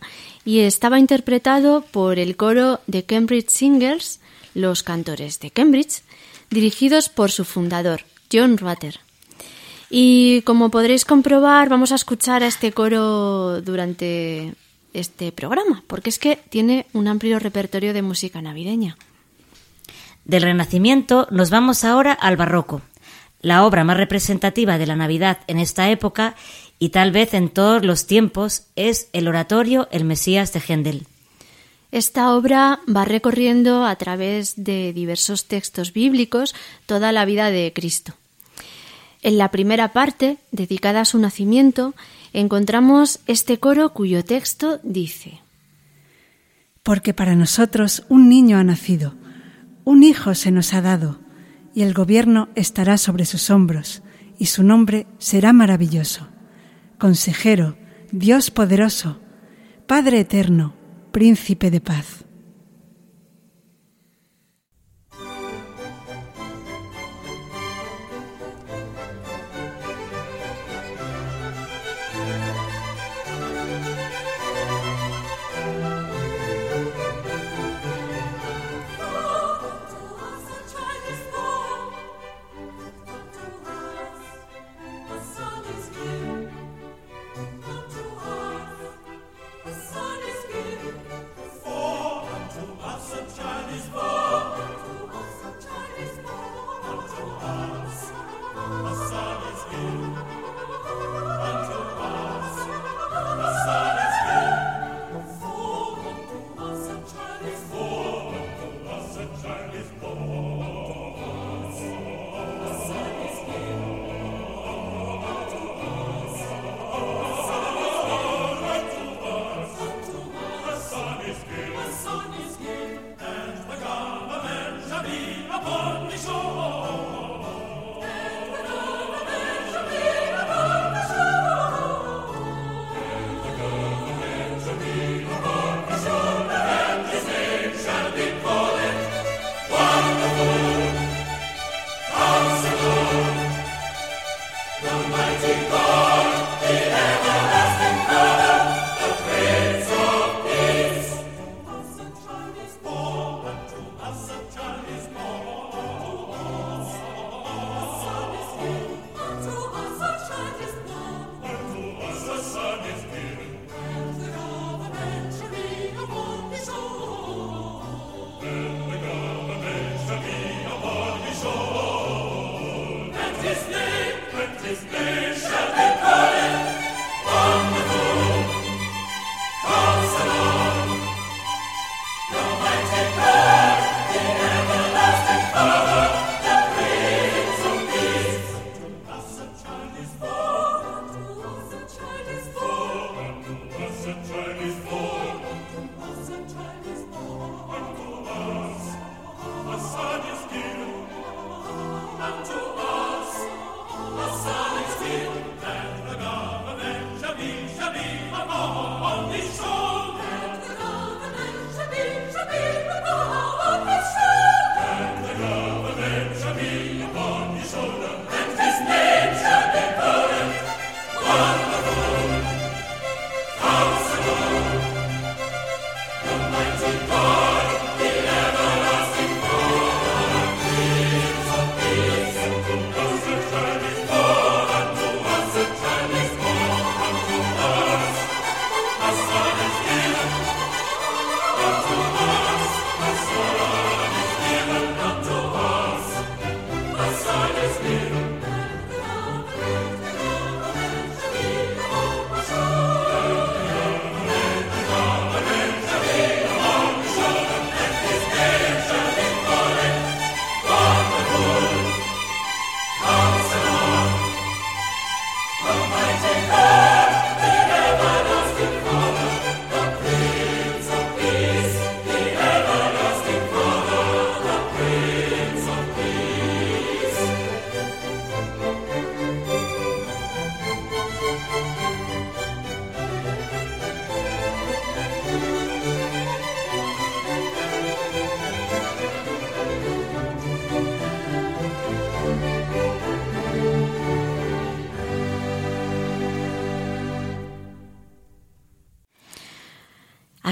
y 0.44 0.60
estaba 0.60 1.00
interpretado 1.00 1.86
por 1.92 2.20
el 2.20 2.36
coro 2.36 2.82
de 2.88 3.06
Cambridge 3.06 3.50
Singers, 3.50 4.20
los 4.54 4.84
cantores 4.84 5.40
de 5.40 5.52
Cambridge, 5.52 6.02
dirigidos 6.50 7.08
por 7.08 7.32
su 7.32 7.46
fundador, 7.46 8.02
John 8.32 8.58
Rutter. 8.58 9.00
Y 9.90 10.42
como 10.42 10.72
podréis 10.72 11.06
comprobar, 11.06 11.70
vamos 11.70 11.94
a 11.94 11.96
escuchar 11.96 12.44
a 12.44 12.48
este 12.48 12.74
coro 12.74 13.62
durante 13.62 14.56
este 14.96 15.32
programa, 15.32 15.84
porque 15.88 16.10
es 16.10 16.20
que 16.20 16.38
tiene 16.50 16.88
un 16.94 17.08
amplio 17.08 17.40
repertorio 17.40 17.94
de 17.94 18.02
música 18.02 18.42
navideña. 18.42 18.98
Del 20.24 20.42
Renacimiento 20.42 21.28
nos 21.30 21.50
vamos 21.50 21.84
ahora 21.84 22.14
al 22.14 22.38
Barroco, 22.38 22.82
la 23.42 23.64
obra 23.66 23.84
más 23.84 23.98
representativa 23.98 24.80
de 24.80 24.88
la 24.88 24.96
Navidad 24.96 25.38
en 25.46 25.60
esta 25.60 25.92
época 25.92 26.36
y 26.80 26.90
tal 26.90 27.12
vez 27.12 27.36
en 27.36 27.50
todos 27.50 27.86
los 27.86 28.08
tiempos 28.08 28.64
es 28.76 29.08
el 29.14 29.28
oratorio 29.28 29.88
El 29.92 30.04
Mesías 30.04 30.52
de 30.52 30.62
Händel. 30.62 31.06
Esta 31.92 32.34
obra 32.34 32.80
va 32.94 33.06
recorriendo 33.06 33.86
a 33.86 33.96
través 33.98 34.56
de 34.58 34.94
diversos 34.94 35.46
textos 35.46 35.94
bíblicos 35.94 36.56
toda 36.88 37.12
la 37.12 37.24
vida 37.26 37.52
de 37.52 37.72
Cristo. 37.74 38.16
En 39.22 39.38
la 39.38 39.50
primera 39.50 39.94
parte, 39.94 40.38
dedicada 40.52 41.02
a 41.02 41.06
su 41.06 41.20
nacimiento, 41.20 41.94
encontramos 42.40 43.20
este 43.28 43.60
coro 43.60 43.94
cuyo 43.94 44.24
texto 44.26 44.80
dice 44.84 45.42
Porque 46.84 47.14
para 47.14 47.36
nosotros 47.36 48.04
un 48.10 48.28
niño 48.28 48.58
ha 48.58 48.64
nacido, 48.64 49.16
un 49.86 50.04
hijo 50.04 50.36
se 50.36 50.52
nos 50.52 50.74
ha 50.74 50.82
dado, 50.82 51.20
y 51.74 51.84
el 51.84 51.94
gobierno 51.94 52.50
estará 52.56 52.98
sobre 52.98 53.26
sus 53.26 53.50
hombros, 53.50 54.02
y 54.38 54.48
su 54.48 54.64
nombre 54.64 55.08
será 55.18 55.54
maravilloso. 55.54 56.28
Consejero, 56.98 57.78
Dios 58.12 58.52
poderoso, 58.52 59.20
Padre 59.88 60.20
eterno, 60.20 60.74
Príncipe 61.12 61.72
de 61.72 61.80
paz. 61.80 62.25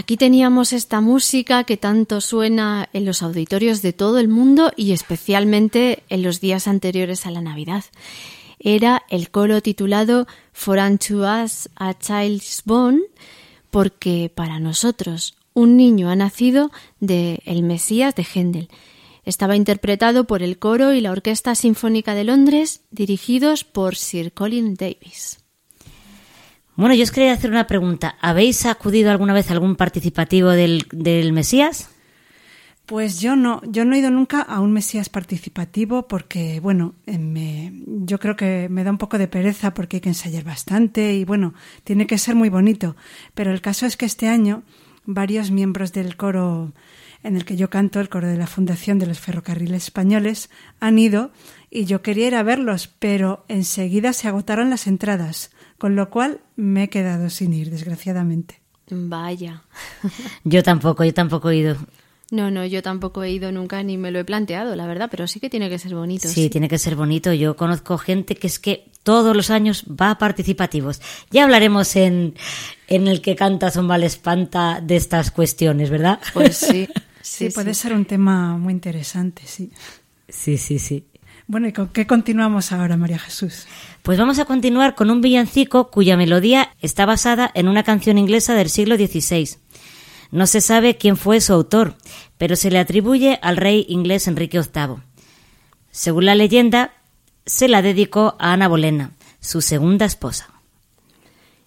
Aquí 0.03 0.17
teníamos 0.17 0.73
esta 0.73 0.99
música 0.99 1.63
que 1.63 1.77
tanto 1.77 2.19
suena 2.19 2.89
en 2.91 3.05
los 3.05 3.23
auditorios 3.23 3.81
de 3.81 3.93
todo 3.93 4.19
el 4.19 4.27
mundo 4.27 4.73
y 4.75 4.91
especialmente 4.91 6.03
en 6.09 6.23
los 6.23 6.41
días 6.41 6.67
anteriores 6.67 7.25
a 7.25 7.31
la 7.31 7.39
Navidad. 7.39 7.85
Era 8.59 9.03
el 9.09 9.31
coro 9.31 9.61
titulado 9.61 10.27
For 10.51 10.77
unto 10.77 11.21
us 11.21 11.69
a 11.77 11.97
child's 11.97 12.63
born, 12.65 13.01
porque 13.71 14.29
para 14.35 14.59
nosotros 14.59 15.35
un 15.53 15.77
niño 15.77 16.09
ha 16.09 16.17
nacido 16.17 16.69
de 16.99 17.41
El 17.45 17.63
Mesías 17.63 18.13
de 18.13 18.25
Händel. 18.25 18.67
Estaba 19.23 19.55
interpretado 19.55 20.25
por 20.25 20.43
el 20.43 20.59
coro 20.59 20.91
y 20.91 20.99
la 20.99 21.11
Orquesta 21.11 21.55
Sinfónica 21.55 22.13
de 22.13 22.25
Londres, 22.25 22.81
dirigidos 22.91 23.63
por 23.63 23.95
Sir 23.95 24.33
Colin 24.33 24.75
Davis. 24.75 25.42
Bueno, 26.75 26.95
yo 26.95 27.03
os 27.03 27.11
quería 27.11 27.33
hacer 27.33 27.51
una 27.51 27.67
pregunta. 27.67 28.15
¿Habéis 28.19 28.65
acudido 28.65 29.11
alguna 29.11 29.33
vez 29.33 29.49
a 29.49 29.53
algún 29.53 29.75
participativo 29.75 30.49
del, 30.49 30.87
del 30.91 31.31
Mesías? 31.31 31.89
Pues 32.85 33.21
yo 33.21 33.35
no, 33.35 33.61
yo 33.65 33.85
no 33.85 33.95
he 33.95 33.99
ido 33.99 34.11
nunca 34.11 34.41
a 34.41 34.59
un 34.59 34.73
Mesías 34.73 35.07
participativo 35.07 36.07
porque, 36.07 36.59
bueno, 36.59 36.95
eh, 37.05 37.17
me, 37.17 37.71
yo 37.85 38.19
creo 38.19 38.35
que 38.35 38.67
me 38.69 38.83
da 38.83 38.91
un 38.91 38.97
poco 38.97 39.17
de 39.17 39.27
pereza 39.27 39.73
porque 39.73 39.97
hay 39.97 40.01
que 40.01 40.09
ensayar 40.09 40.43
bastante 40.43 41.13
y, 41.13 41.23
bueno, 41.23 41.53
tiene 41.83 42.07
que 42.07 42.17
ser 42.17 42.35
muy 42.35 42.49
bonito. 42.49 42.95
Pero 43.35 43.51
el 43.51 43.61
caso 43.61 43.85
es 43.85 43.95
que 43.95 44.05
este 44.05 44.27
año 44.27 44.63
varios 45.05 45.51
miembros 45.51 45.93
del 45.93 46.17
coro 46.17 46.73
en 47.23 47.37
el 47.37 47.45
que 47.45 47.55
yo 47.55 47.69
canto, 47.69 48.01
el 48.01 48.09
coro 48.09 48.27
de 48.27 48.35
la 48.35 48.47
Fundación 48.47 48.99
de 48.99 49.05
los 49.05 49.19
Ferrocarriles 49.19 49.83
Españoles, 49.85 50.49
han 50.81 50.99
ido 50.99 51.31
y 51.69 51.85
yo 51.85 52.01
quería 52.01 52.27
ir 52.27 52.35
a 52.35 52.43
verlos, 52.43 52.87
pero 52.99 53.45
enseguida 53.47 54.11
se 54.11 54.27
agotaron 54.27 54.69
las 54.69 54.87
entradas 54.87 55.51
con 55.83 55.97
lo 55.97 56.09
cual 56.09 56.39
me 56.55 56.83
he 56.83 56.87
quedado 56.87 57.29
sin 57.29 57.51
ir, 57.51 57.69
desgraciadamente. 57.69 58.61
Vaya. 58.89 59.63
yo 60.45 60.63
tampoco, 60.63 61.03
yo 61.03 61.13
tampoco 61.13 61.49
he 61.49 61.57
ido. 61.57 61.75
No, 62.31 62.49
no, 62.49 62.65
yo 62.65 62.81
tampoco 62.81 63.21
he 63.21 63.31
ido 63.31 63.51
nunca 63.51 63.83
ni 63.83 63.97
me 63.97 64.09
lo 64.09 64.19
he 64.19 64.23
planteado, 64.23 64.77
la 64.77 64.87
verdad, 64.87 65.09
pero 65.11 65.27
sí 65.27 65.41
que 65.41 65.49
tiene 65.49 65.69
que 65.69 65.77
ser 65.77 65.93
bonito. 65.93 66.29
Sí, 66.29 66.49
tiene 66.49 66.69
que 66.69 66.77
ser 66.77 66.95
bonito. 66.95 67.33
Yo 67.33 67.57
conozco 67.57 67.97
gente 67.97 68.35
que 68.35 68.47
es 68.47 68.59
que 68.59 68.91
todos 69.03 69.35
los 69.35 69.49
años 69.49 69.83
va 69.89 70.11
a 70.11 70.17
participativos. 70.17 71.01
Ya 71.31 71.43
hablaremos 71.43 71.97
en, 71.97 72.35
en 72.87 73.09
el 73.09 73.19
que 73.19 73.35
canta 73.35 73.69
Zombal 73.69 74.05
Espanta 74.05 74.79
de 74.79 74.95
estas 74.95 75.31
cuestiones, 75.31 75.89
¿verdad? 75.89 76.21
Pues 76.33 76.55
sí. 76.55 76.87
sí, 77.21 77.49
puede 77.49 77.73
ser 77.73 77.91
un 77.91 78.05
tema 78.05 78.57
muy 78.57 78.71
interesante, 78.71 79.41
sí. 79.45 79.69
Sí, 80.29 80.57
sí, 80.57 80.79
sí. 80.79 81.07
Bueno, 81.47 81.67
¿y 81.67 81.73
con 81.73 81.89
qué 81.89 82.07
continuamos 82.07 82.71
ahora, 82.71 82.95
María 82.95 83.19
Jesús? 83.19 83.67
Pues 84.01 84.17
vamos 84.17 84.39
a 84.39 84.45
continuar 84.45 84.95
con 84.95 85.11
un 85.11 85.21
villancico 85.21 85.91
cuya 85.91 86.15
melodía 86.15 86.73
está 86.81 87.05
basada 87.05 87.51
en 87.53 87.67
una 87.67 87.83
canción 87.83 88.17
inglesa 88.17 88.53
del 88.53 88.69
siglo 88.69 88.95
XVI. 88.95 89.57
No 90.31 90.47
se 90.47 90.61
sabe 90.61 90.97
quién 90.97 91.17
fue 91.17 91.41
su 91.41 91.53
autor, 91.53 91.95
pero 92.37 92.55
se 92.55 92.71
le 92.71 92.79
atribuye 92.79 93.39
al 93.41 93.57
rey 93.57 93.85
inglés 93.89 94.27
Enrique 94.27 94.59
VIII. 94.59 95.03
Según 95.91 96.25
la 96.25 96.35
leyenda, 96.35 96.93
se 97.45 97.67
la 97.67 97.81
dedicó 97.81 98.35
a 98.39 98.53
Ana 98.53 98.67
Bolena, 98.67 99.11
su 99.41 99.61
segunda 99.61 100.05
esposa. 100.05 100.49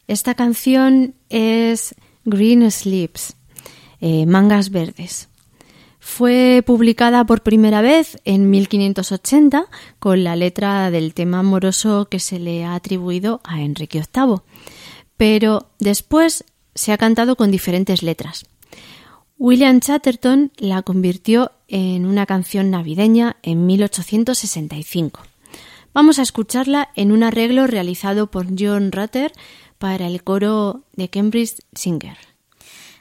Esta 0.09 0.35
canción 0.35 1.14
es 1.29 1.95
Green 2.24 2.68
Sleeps, 2.70 3.37
eh, 4.01 4.24
Mangas 4.27 4.70
Verdes. 4.70 5.29
Fue 6.09 6.62
publicada 6.64 7.26
por 7.26 7.42
primera 7.42 7.82
vez 7.82 8.16
en 8.24 8.48
1580 8.48 9.66
con 9.98 10.22
la 10.22 10.36
letra 10.36 10.90
del 10.92 11.12
tema 11.14 11.40
amoroso 11.40 12.07
que 12.09 12.20
se 12.20 12.38
le 12.38 12.64
ha 12.64 12.74
atribuido 12.74 13.40
a 13.42 13.61
Enrique 13.61 14.02
VIII, 14.14 14.36
pero 15.16 15.68
después 15.80 16.44
se 16.76 16.92
ha 16.92 16.96
cantado 16.96 17.34
con 17.34 17.50
diferentes 17.50 18.04
letras. 18.04 18.46
William 19.36 19.80
Chatterton 19.80 20.52
la 20.59 20.82
convirtió 20.82 21.50
en 21.66 22.07
una 22.07 22.24
canción 22.24 22.70
navideña 22.70 23.36
en 23.42 23.66
1865. 23.66 25.20
Vamos 25.92 26.20
a 26.20 26.22
escucharla 26.22 26.88
en 26.94 27.11
un 27.11 27.24
arreglo 27.24 27.66
realizado 27.66 28.30
por 28.30 28.46
John 28.57 28.92
Rutter 28.92 29.32
para 29.76 30.07
el 30.07 30.22
coro 30.22 30.84
de 30.94 31.11
Cambridge 31.11 31.59
Singer. 31.74 32.36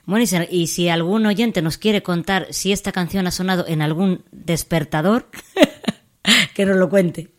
Bueno, 0.05 0.25
y 0.51 0.67
si 0.67 0.89
algún 0.89 1.25
oyente 1.25 1.61
nos 1.61 1.77
quiere 1.77 2.03
contar 2.03 2.47
si 2.51 2.71
esta 2.71 2.91
canción 2.91 3.25
ha 3.27 3.31
sonado 3.31 3.65
en 3.67 3.81
algún 3.81 4.23
despertador, 4.31 5.29
que 6.53 6.65
nos 6.65 6.77
lo 6.77 6.89
cuente. 6.89 7.31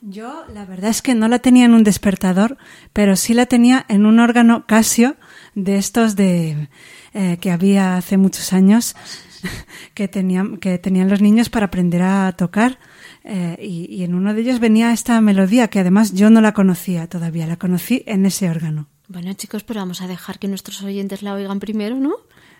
Yo 0.00 0.44
la 0.54 0.64
verdad 0.64 0.90
es 0.90 1.02
que 1.02 1.14
no 1.14 1.26
la 1.26 1.40
tenía 1.40 1.64
en 1.64 1.74
un 1.74 1.82
despertador, 1.82 2.56
pero 2.92 3.16
sí 3.16 3.34
la 3.34 3.46
tenía 3.46 3.84
en 3.88 4.06
un 4.06 4.20
órgano 4.20 4.64
Casio 4.66 5.16
de 5.54 5.76
estos 5.76 6.14
de 6.14 6.68
eh, 7.14 7.38
que 7.40 7.50
había 7.50 7.96
hace 7.96 8.16
muchos 8.16 8.52
años 8.52 8.94
que 9.94 10.06
tenían 10.06 10.58
que 10.58 10.78
tenían 10.78 11.08
los 11.08 11.20
niños 11.20 11.50
para 11.50 11.66
aprender 11.66 12.02
a 12.02 12.32
tocar 12.32 12.78
eh, 13.24 13.58
y, 13.60 13.92
y 13.92 14.04
en 14.04 14.14
uno 14.14 14.34
de 14.34 14.40
ellos 14.42 14.60
venía 14.60 14.92
esta 14.92 15.20
melodía 15.20 15.66
que 15.66 15.80
además 15.80 16.12
yo 16.12 16.30
no 16.30 16.40
la 16.40 16.52
conocía 16.52 17.08
todavía, 17.08 17.48
la 17.48 17.56
conocí 17.56 18.04
en 18.06 18.24
ese 18.24 18.48
órgano. 18.48 18.88
Bueno, 19.08 19.32
chicos, 19.32 19.64
pero 19.64 19.80
vamos 19.80 20.02
a 20.02 20.06
dejar 20.06 20.38
que 20.38 20.48
nuestros 20.48 20.82
oyentes 20.82 21.22
la 21.22 21.32
oigan 21.32 21.60
primero, 21.60 21.96
¿no? 21.96 22.16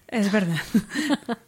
Es 0.06 0.32
verdad. 0.32 0.60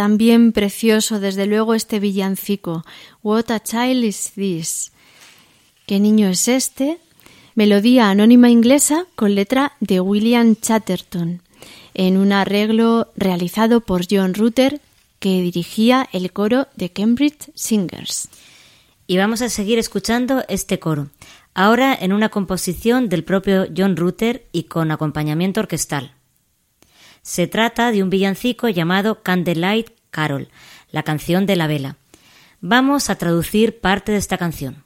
También 0.00 0.52
precioso, 0.52 1.20
desde 1.20 1.44
luego, 1.44 1.74
este 1.74 2.00
villancico. 2.00 2.86
What 3.22 3.50
a 3.50 3.62
child 3.62 4.02
is 4.02 4.32
this? 4.34 4.92
¿Qué 5.84 6.00
niño 6.00 6.30
es 6.30 6.48
este? 6.48 6.96
Melodía 7.54 8.08
anónima 8.08 8.48
inglesa 8.48 9.04
con 9.14 9.34
letra 9.34 9.72
de 9.80 10.00
William 10.00 10.56
Chatterton, 10.56 11.42
en 11.92 12.16
un 12.16 12.32
arreglo 12.32 13.12
realizado 13.14 13.82
por 13.82 14.06
John 14.10 14.32
Rutter, 14.32 14.80
que 15.18 15.42
dirigía 15.42 16.08
el 16.14 16.32
coro 16.32 16.68
de 16.76 16.90
Cambridge 16.90 17.50
Singers. 17.54 18.30
Y 19.06 19.18
vamos 19.18 19.42
a 19.42 19.50
seguir 19.50 19.78
escuchando 19.78 20.44
este 20.48 20.78
coro, 20.78 21.10
ahora 21.52 21.94
en 21.94 22.14
una 22.14 22.30
composición 22.30 23.10
del 23.10 23.22
propio 23.22 23.66
John 23.76 23.98
Rutter 23.98 24.46
y 24.50 24.62
con 24.62 24.92
acompañamiento 24.92 25.60
orquestal. 25.60 26.14
Se 27.22 27.46
trata 27.46 27.92
de 27.92 28.02
un 28.02 28.10
villancico 28.10 28.68
llamado 28.68 29.22
Candlelight 29.22 29.90
Carol, 30.10 30.48
la 30.90 31.02
canción 31.02 31.46
de 31.46 31.56
la 31.56 31.66
vela. 31.66 31.96
Vamos 32.60 33.10
a 33.10 33.16
traducir 33.16 33.80
parte 33.80 34.12
de 34.12 34.18
esta 34.18 34.38
canción. 34.38 34.84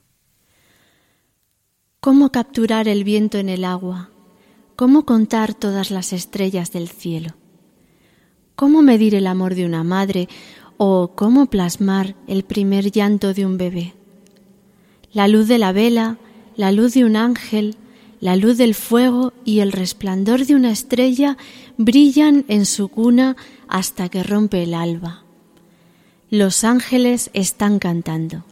¿Cómo 2.00 2.30
capturar 2.32 2.86
el 2.88 3.04
viento 3.04 3.38
en 3.38 3.48
el 3.48 3.64
agua? 3.64 4.10
¿Cómo 4.76 5.06
contar 5.06 5.54
todas 5.54 5.90
las 5.90 6.12
estrellas 6.12 6.72
del 6.72 6.88
cielo? 6.88 7.34
¿Cómo 8.56 8.82
medir 8.82 9.14
el 9.14 9.26
amor 9.26 9.54
de 9.54 9.64
una 9.64 9.84
madre 9.84 10.28
o 10.76 11.12
cómo 11.14 11.46
plasmar 11.46 12.14
el 12.26 12.44
primer 12.44 12.90
llanto 12.90 13.32
de 13.32 13.46
un 13.46 13.56
bebé? 13.56 13.94
La 15.12 15.28
luz 15.28 15.48
de 15.48 15.58
la 15.58 15.72
vela, 15.72 16.18
la 16.56 16.72
luz 16.72 16.94
de 16.94 17.04
un 17.04 17.16
ángel, 17.16 17.76
la 18.24 18.36
luz 18.36 18.56
del 18.56 18.74
fuego 18.74 19.34
y 19.44 19.60
el 19.60 19.70
resplandor 19.70 20.46
de 20.46 20.54
una 20.54 20.70
estrella 20.70 21.36
brillan 21.76 22.46
en 22.48 22.64
su 22.64 22.88
cuna 22.88 23.36
hasta 23.68 24.08
que 24.08 24.22
rompe 24.22 24.62
el 24.62 24.72
alba. 24.72 25.24
Los 26.30 26.64
ángeles 26.64 27.28
están 27.34 27.78
cantando. 27.78 28.46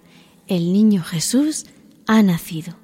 El 0.46 0.74
niño 0.74 1.02
Jesús 1.02 1.64
ha 2.06 2.22
nacido. 2.22 2.81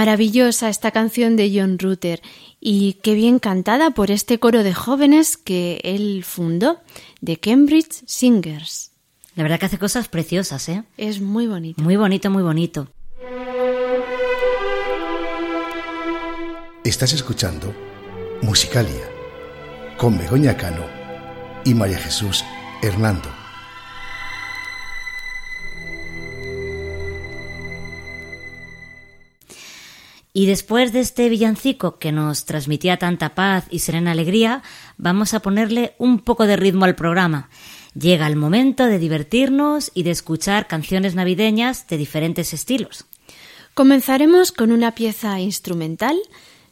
Maravillosa 0.00 0.70
esta 0.70 0.92
canción 0.92 1.36
de 1.36 1.52
John 1.54 1.78
Rutter 1.78 2.22
y 2.58 2.94
qué 3.02 3.12
bien 3.12 3.38
cantada 3.38 3.90
por 3.90 4.10
este 4.10 4.38
coro 4.38 4.62
de 4.62 4.72
jóvenes 4.72 5.36
que 5.36 5.78
él 5.84 6.24
fundó, 6.24 6.80
de 7.20 7.38
Cambridge 7.38 8.02
Singers. 8.06 8.92
La 9.34 9.42
verdad 9.42 9.60
que 9.60 9.66
hace 9.66 9.78
cosas 9.78 10.08
preciosas, 10.08 10.70
¿eh? 10.70 10.84
Es 10.96 11.20
muy 11.20 11.46
bonito. 11.46 11.82
Muy 11.82 11.96
bonito, 11.96 12.30
muy 12.30 12.42
bonito. 12.42 12.88
Estás 16.82 17.12
escuchando 17.12 17.70
Musicalia 18.40 19.06
con 19.98 20.16
Begoña 20.16 20.56
Cano 20.56 20.86
y 21.66 21.74
María 21.74 21.98
Jesús 21.98 22.42
Hernando. 22.80 23.28
Y 30.40 30.46
después 30.46 30.94
de 30.94 31.00
este 31.00 31.28
villancico 31.28 31.98
que 31.98 32.12
nos 32.12 32.46
transmitía 32.46 32.96
tanta 32.96 33.34
paz 33.34 33.66
y 33.68 33.80
serena 33.80 34.12
alegría, 34.12 34.62
vamos 34.96 35.34
a 35.34 35.40
ponerle 35.40 35.92
un 35.98 36.18
poco 36.18 36.46
de 36.46 36.56
ritmo 36.56 36.86
al 36.86 36.94
programa. 36.94 37.50
Llega 37.92 38.26
el 38.26 38.36
momento 38.36 38.86
de 38.86 38.98
divertirnos 38.98 39.90
y 39.92 40.02
de 40.02 40.12
escuchar 40.12 40.66
canciones 40.66 41.14
navideñas 41.14 41.86
de 41.88 41.98
diferentes 41.98 42.54
estilos. 42.54 43.04
Comenzaremos 43.74 44.50
con 44.50 44.72
una 44.72 44.94
pieza 44.94 45.38
instrumental 45.40 46.18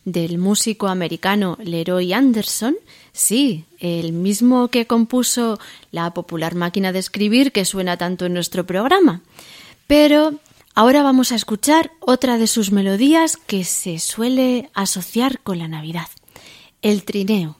del 0.06 0.38
músico 0.38 0.88
americano 0.88 1.58
Leroy 1.62 2.14
Anderson, 2.14 2.74
sí, 3.12 3.66
el 3.80 4.14
mismo 4.14 4.68
que 4.68 4.86
compuso 4.86 5.60
la 5.90 6.14
popular 6.14 6.54
máquina 6.54 6.90
de 6.90 7.00
escribir 7.00 7.52
que 7.52 7.66
suena 7.66 7.98
tanto 7.98 8.24
en 8.24 8.32
nuestro 8.32 8.64
programa. 8.64 9.20
Pero 9.86 10.40
ahora 10.78 11.02
vamos 11.02 11.32
a 11.32 11.34
escuchar 11.34 11.90
otra 11.98 12.38
de 12.38 12.46
sus 12.46 12.70
melodías 12.70 13.36
que 13.36 13.64
se 13.64 13.98
suele 13.98 14.70
asociar 14.74 15.40
con 15.40 15.58
la 15.58 15.66
Navidad, 15.66 16.06
el 16.82 17.02
trineo. 17.02 17.56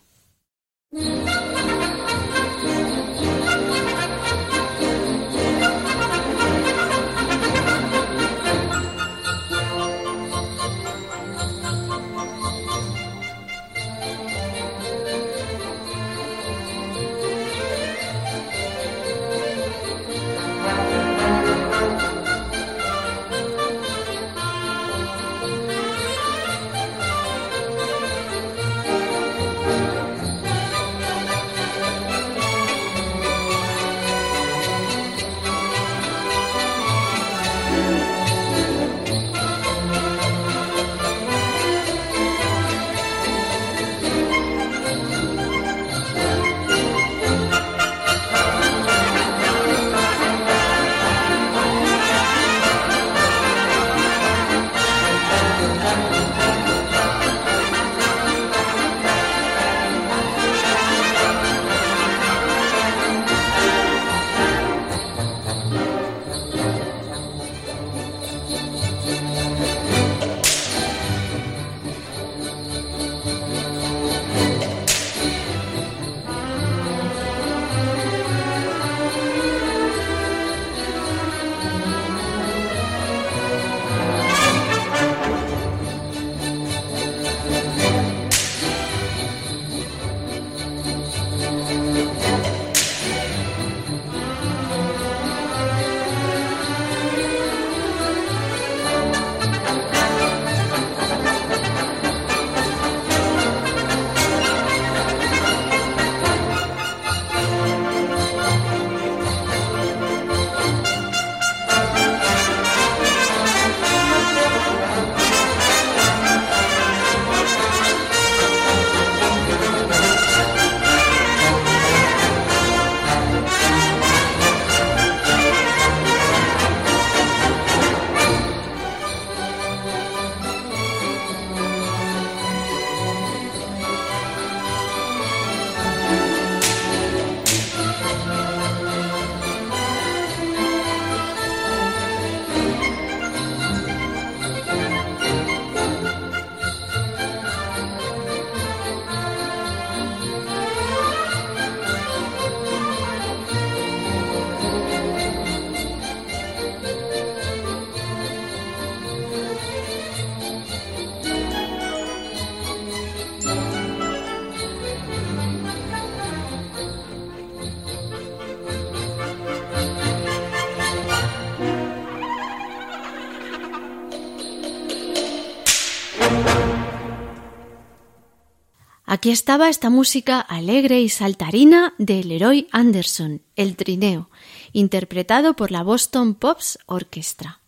Aquí 179.19 179.33
estaba 179.33 179.69
esta 179.69 179.91
música 179.91 180.39
alegre 180.39 181.01
y 181.01 181.09
saltarina 181.09 181.93
de 181.99 182.23
Leroy 182.23 182.69
Anderson, 182.71 183.43
El 183.57 183.75
Trineo, 183.75 184.31
interpretado 184.73 185.57
por 185.57 185.73
la 185.73 185.83
Boston 185.83 186.37
Pops 186.37 186.79
Orchestra. 186.87 187.59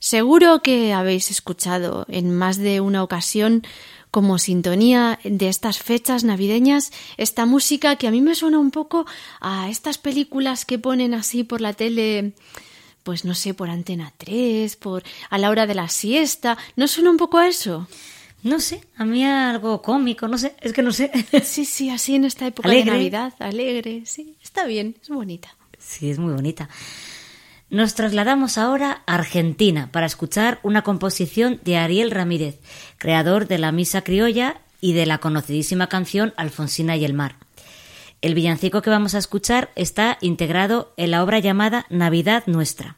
Seguro 0.00 0.60
que 0.60 0.92
habéis 0.92 1.30
escuchado 1.30 2.04
en 2.08 2.36
más 2.36 2.56
de 2.56 2.80
una 2.80 3.04
ocasión 3.04 3.62
como 4.10 4.40
sintonía 4.40 5.20
de 5.22 5.48
estas 5.48 5.78
fechas 5.78 6.24
navideñas 6.24 6.90
esta 7.16 7.46
música 7.46 7.94
que 7.94 8.08
a 8.08 8.10
mí 8.10 8.20
me 8.20 8.34
suena 8.34 8.58
un 8.58 8.72
poco 8.72 9.06
a 9.40 9.70
estas 9.70 9.98
películas 9.98 10.64
que 10.64 10.80
ponen 10.80 11.14
así 11.14 11.44
por 11.44 11.60
la 11.60 11.74
tele 11.74 12.32
pues 13.04 13.24
no 13.24 13.34
sé, 13.34 13.54
por 13.54 13.70
Antena 13.70 14.12
3, 14.16 14.76
por 14.76 15.02
a 15.30 15.38
la 15.38 15.50
hora 15.50 15.66
de 15.66 15.74
la 15.74 15.88
siesta, 15.88 16.58
¿no 16.76 16.88
suena 16.88 17.10
un 17.10 17.16
poco 17.16 17.38
a 17.38 17.48
eso? 17.48 17.86
No 18.42 18.58
sé, 18.58 18.82
a 18.96 19.04
mí 19.04 19.24
algo 19.24 19.82
cómico, 19.82 20.26
no 20.26 20.36
sé, 20.36 20.54
es 20.60 20.72
que 20.72 20.82
no 20.82 20.92
sé. 20.92 21.10
Sí, 21.44 21.64
sí, 21.64 21.90
así 21.90 22.16
en 22.16 22.24
esta 22.24 22.46
época 22.46 22.68
Alegre. 22.68 22.90
de 22.90 22.96
Navidad, 22.98 23.32
alegre, 23.38 24.02
sí, 24.04 24.36
está 24.42 24.66
bien, 24.66 24.96
es 25.00 25.08
bonita. 25.08 25.54
Sí, 25.78 26.10
es 26.10 26.18
muy 26.18 26.32
bonita. 26.32 26.68
Nos 27.70 27.94
trasladamos 27.94 28.58
ahora 28.58 29.02
a 29.06 29.14
Argentina 29.14 29.90
para 29.92 30.06
escuchar 30.06 30.60
una 30.62 30.82
composición 30.82 31.60
de 31.64 31.78
Ariel 31.78 32.10
Ramírez, 32.10 32.58
creador 32.98 33.46
de 33.48 33.58
la 33.58 33.72
Misa 33.72 34.02
Criolla 34.02 34.60
y 34.80 34.92
de 34.92 35.06
la 35.06 35.18
conocidísima 35.18 35.88
canción 35.88 36.34
Alfonsina 36.36 36.96
y 36.96 37.04
el 37.04 37.14
mar. 37.14 37.36
El 38.20 38.34
villancico 38.34 38.82
que 38.82 38.90
vamos 38.90 39.14
a 39.14 39.18
escuchar 39.18 39.70
está 39.74 40.18
integrado 40.20 40.92
en 40.96 41.12
la 41.12 41.24
obra 41.24 41.38
llamada 41.38 41.86
Navidad 41.88 42.44
Nuestra. 42.46 42.96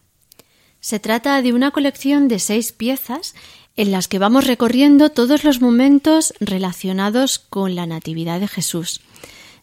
Se 0.80 0.98
trata 0.98 1.40
de 1.40 1.52
una 1.52 1.70
colección 1.70 2.28
de 2.28 2.38
seis 2.38 2.72
piezas 2.72 3.34
en 3.76 3.90
las 3.90 4.08
que 4.08 4.18
vamos 4.18 4.46
recorriendo 4.46 5.10
todos 5.10 5.44
los 5.44 5.60
momentos 5.60 6.32
relacionados 6.40 7.38
con 7.38 7.74
la 7.74 7.86
Natividad 7.86 8.40
de 8.40 8.48
Jesús, 8.48 9.00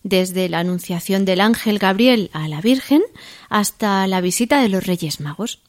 desde 0.04 0.50
la 0.50 0.60
anunciación 0.60 1.26
del 1.26 1.42
ángel 1.42 1.80
Gabriel 1.80 2.30
a 2.34 2.48
la 2.48 2.62
Virgen 2.62 3.02
hasta 3.50 4.06
la 4.08 4.22
visita 4.22 4.62
de 4.62 4.70
los 4.70 4.86
Reyes 4.86 5.20
Magos. 5.20 5.60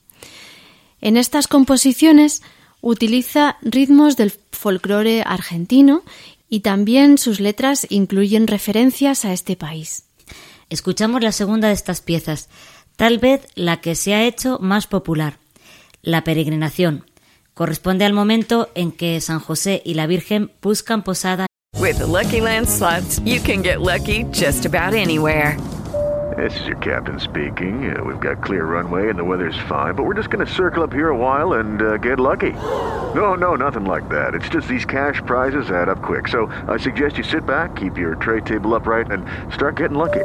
En 1.00 1.16
estas 1.16 1.48
composiciones 1.48 2.42
utiliza 2.80 3.58
ritmos 3.62 4.16
del 4.16 4.32
folclore 4.50 5.22
argentino 5.24 6.02
y 6.48 6.60
también 6.60 7.18
sus 7.18 7.40
letras 7.40 7.86
incluyen 7.90 8.46
referencias 8.46 9.24
a 9.24 9.32
este 9.32 9.56
país. 9.56 10.04
Escuchamos 10.68 11.22
la 11.22 11.32
segunda 11.32 11.68
de 11.68 11.74
estas 11.74 12.00
piezas, 12.00 12.48
tal 12.96 13.18
vez 13.18 13.46
la 13.54 13.80
que 13.80 13.94
se 13.94 14.14
ha 14.14 14.24
hecho 14.24 14.58
más 14.60 14.86
popular, 14.86 15.38
La 16.02 16.24
peregrinación. 16.24 17.04
Corresponde 17.54 18.04
al 18.04 18.12
momento 18.12 18.70
en 18.74 18.92
que 18.92 19.20
San 19.20 19.38
José 19.38 19.82
y 19.84 19.94
la 19.94 20.06
Virgen 20.06 20.50
buscan 20.62 21.02
posada. 21.02 21.46
With 21.78 21.98
the 21.98 22.06
Lucky 22.06 22.40
Land 22.40 22.68
slots, 22.68 23.20
you 23.24 23.40
can 23.40 23.62
get 23.62 23.80
lucky 23.80 24.24
just 24.30 24.64
about 24.64 24.94
anywhere. 24.94 25.56
This 26.36 26.58
is 26.60 26.66
your 26.66 26.78
captain 26.78 27.20
speaking. 27.20 27.94
Uh, 27.94 28.02
we've 28.02 28.20
got 28.20 28.42
clear 28.42 28.64
runway 28.64 29.10
and 29.10 29.18
the 29.18 29.24
weather's 29.24 29.58
fine, 29.68 29.94
but 29.94 30.04
we're 30.04 30.14
just 30.14 30.30
going 30.30 30.44
to 30.46 30.50
circle 30.50 30.82
up 30.82 30.92
here 30.92 31.10
a 31.10 31.16
while 31.16 31.54
and 31.54 31.82
uh, 31.82 31.98
get 31.98 32.18
lucky. 32.18 32.52
No, 33.14 33.34
no, 33.34 33.54
nothing 33.54 33.84
like 33.84 34.08
that. 34.08 34.34
It's 34.34 34.48
just 34.48 34.66
these 34.66 34.86
cash 34.86 35.20
prizes 35.26 35.70
add 35.70 35.90
up 35.90 36.00
quick. 36.00 36.28
So 36.28 36.46
I 36.68 36.78
suggest 36.78 37.18
you 37.18 37.24
sit 37.24 37.44
back, 37.44 37.76
keep 37.76 37.98
your 37.98 38.14
tray 38.14 38.40
table 38.40 38.74
upright, 38.74 39.10
and 39.10 39.26
start 39.52 39.76
getting 39.76 39.98
lucky. 39.98 40.24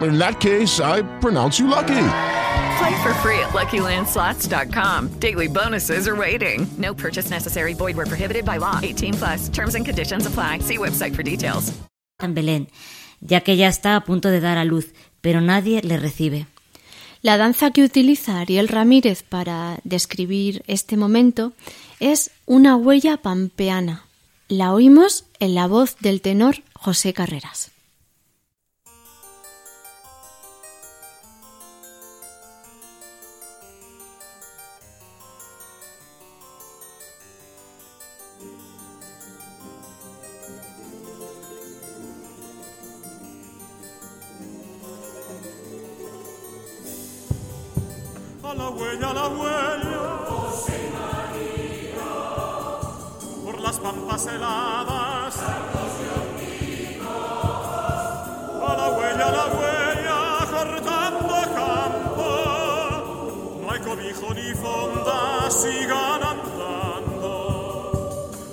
In 0.00 0.18
that 0.18 0.40
case, 0.40 0.80
I 0.80 1.02
pronounce 1.20 1.58
you 1.58 1.66
lucky. 1.66 2.04
Play 2.78 3.02
for 3.02 3.12
free 3.14 3.40
at 3.40 3.50
LuckyLandSlots.com. 3.52 5.18
Daily 5.18 5.48
bonuses 5.48 6.06
are 6.06 6.14
waiting. 6.14 6.66
No 6.78 6.94
purchase 6.94 7.30
necessary. 7.30 7.74
Void 7.74 7.96
where 7.96 8.06
prohibited 8.06 8.44
by 8.44 8.58
law. 8.58 8.78
18 8.82 9.14
plus. 9.14 9.48
Terms 9.48 9.74
and 9.74 9.84
conditions 9.84 10.26
apply. 10.26 10.60
See 10.60 10.78
website 10.78 11.14
for 11.14 11.22
details. 11.24 11.72
En 12.20 12.34
Belén, 12.34 12.68
ya 13.20 13.42
que 13.42 13.56
ya 13.56 13.68
está 13.68 13.94
a 13.94 14.00
punto 14.00 14.30
de 14.30 14.40
dar 14.40 14.58
a 14.58 14.64
luz, 14.64 14.92
pero 15.20 15.40
nadie 15.40 15.82
le 15.82 15.96
recibe. 15.96 16.46
La 17.22 17.36
danza 17.36 17.70
que 17.72 17.82
utiliza 17.82 18.40
Ariel 18.40 18.68
Ramírez 18.68 19.22
para 19.22 19.78
describir 19.84 20.62
este 20.66 20.96
momento 20.96 21.52
es 22.00 22.30
una 22.46 22.76
huella 22.76 23.16
pampeana. 23.16 24.04
La 24.48 24.72
oímos 24.72 25.26
en 25.40 25.54
la 25.54 25.66
voz 25.66 25.96
del 26.00 26.20
tenor 26.20 26.62
José 26.74 27.12
Carreras. 27.12 27.72
A 48.48 48.54
la 48.54 48.70
huella, 48.70 49.10
a 49.10 49.14
la 49.14 49.28
huella. 49.28 50.24
José 50.28 50.90
María. 50.94 52.08
Por 53.44 53.60
las 53.60 53.78
pampas 53.78 54.26
heladas. 54.26 55.36
A 58.68 58.76
la 58.76 58.88
huella, 58.96 59.26
a 59.26 59.32
la 59.32 59.46
huella, 59.56 60.18
cortando 60.50 61.34
campo. 61.54 62.28
No 63.62 63.70
hay 63.70 63.80
cobijo 63.80 64.34
ni 64.34 64.54
fonda, 64.54 65.50
sigan 65.50 66.22
andando. 66.22 67.32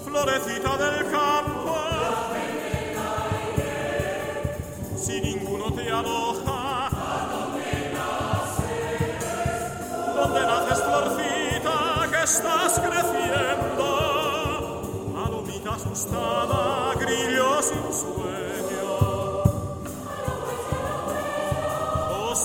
Florecita 0.06 0.78
del 0.78 1.04
campo. 1.04 1.14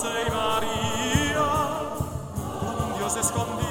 Y 0.03 0.31
María, 0.31 1.49
con 2.59 2.75
un 2.85 2.97
Dios 2.97 3.15
escondido, 3.17 3.70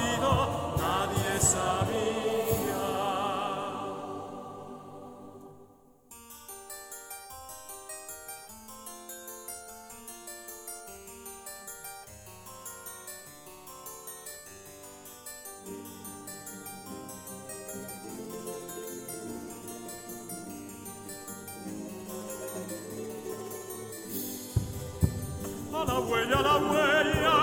huella, 26.01 26.41
la 26.41 26.57
huella. 26.57 27.37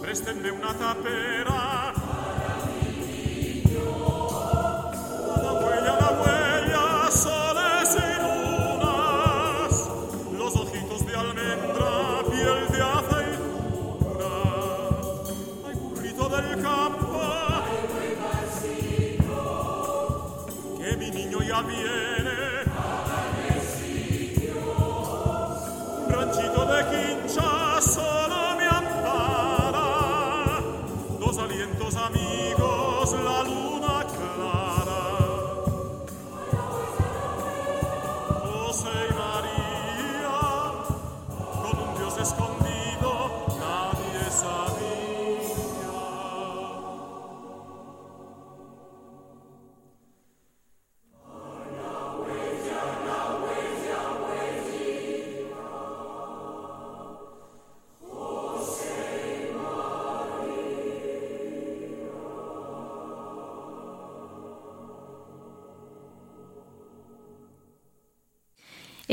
Préstenme 0.00 0.50
una 0.50 0.74
tapera. 0.74 1.45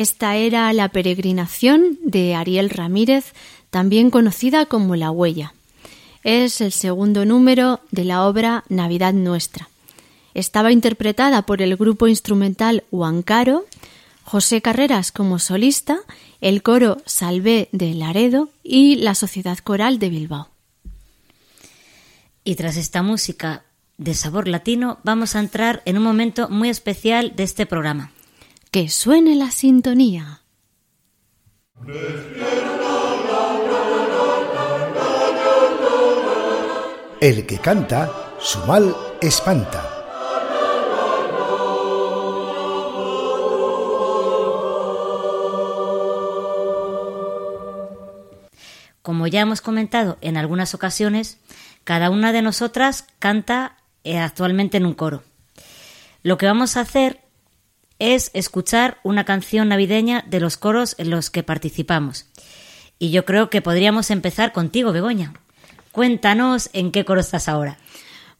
Esta 0.04 0.36
era 0.36 0.74
la 0.74 0.90
peregrinación 0.90 1.98
de 2.04 2.36
Ariel 2.36 2.70
Ramírez, 2.70 3.32
también 3.70 4.12
conocida 4.12 4.66
como 4.66 4.98
La 4.98 5.12
Huella. 5.12 5.54
Es 6.26 6.60
el 6.60 6.74
segundo 6.74 7.24
número 7.24 7.80
de 7.90 8.04
la 8.04 8.28
obra 8.28 8.66
Navidad 8.68 9.14
Nuestra. 9.14 9.70
Estaba 10.34 10.74
interpretada 10.74 11.44
por 11.44 11.62
el 11.62 11.78
grupo 11.78 12.10
instrumental 12.10 12.84
Huancaro, 12.92 13.64
José 14.26 14.62
Carreras 14.62 15.14
como 15.14 15.40
solista, 15.40 16.00
el 16.42 16.64
coro 16.64 16.98
Salvé 17.06 17.70
de 17.72 17.94
Laredo 17.94 18.50
y 18.62 18.98
la 18.98 19.16
Sociedad 19.16 19.58
Coral 19.60 20.00
de 20.00 20.10
Bilbao. 20.10 20.50
Y 22.44 22.56
tras 22.56 22.76
esta 22.76 23.04
música 23.04 23.64
de 23.98 24.16
sabor 24.16 24.50
latino, 24.50 25.00
vamos 25.06 25.38
a 25.38 25.40
entrar 25.40 25.82
en 25.86 25.96
un 25.96 26.04
momento 26.04 26.50
muy 26.50 26.68
especial 26.68 27.38
de 27.38 27.44
este 27.44 27.66
programa. 27.66 28.13
Que 28.74 28.90
suene 28.90 29.36
la 29.36 29.52
sintonía. 29.52 30.42
El 37.22 37.46
que 37.46 37.60
canta, 37.60 38.34
su 38.40 38.58
mal 38.66 38.96
espanta. 39.22 39.88
Como 49.04 49.28
ya 49.28 49.42
hemos 49.42 49.62
comentado 49.62 50.18
en 50.22 50.36
algunas 50.36 50.74
ocasiones, 50.74 51.38
cada 51.84 52.10
una 52.10 52.32
de 52.32 52.42
nosotras 52.42 53.06
canta 53.20 53.78
eh, 54.04 54.18
actualmente 54.18 54.78
en 54.78 54.88
un 54.88 54.96
coro. 54.96 55.22
Lo 56.24 56.40
que 56.40 56.48
vamos 56.48 56.76
a 56.76 56.82
hacer 56.82 57.23
es 58.00 58.32
escuchar 58.34 58.98
una 59.04 59.24
canción 59.24 59.70
navideña 59.70 60.24
de 60.28 60.40
los 60.40 60.58
coros 60.58 60.96
en 60.98 61.10
los 61.10 61.30
que 61.30 61.44
participamos. 61.44 62.26
Y 63.00 63.12
yo 63.12 63.26
creo 63.26 63.50
que 63.50 63.62
podríamos 63.62 64.12
empezar 64.12 64.52
contigo, 64.54 64.92
Begoña. 64.92 65.34
Cuéntanos 65.92 66.70
en 66.74 66.92
qué 66.92 67.06
coro 67.06 67.22
estás 67.22 67.48
ahora. 67.48 67.78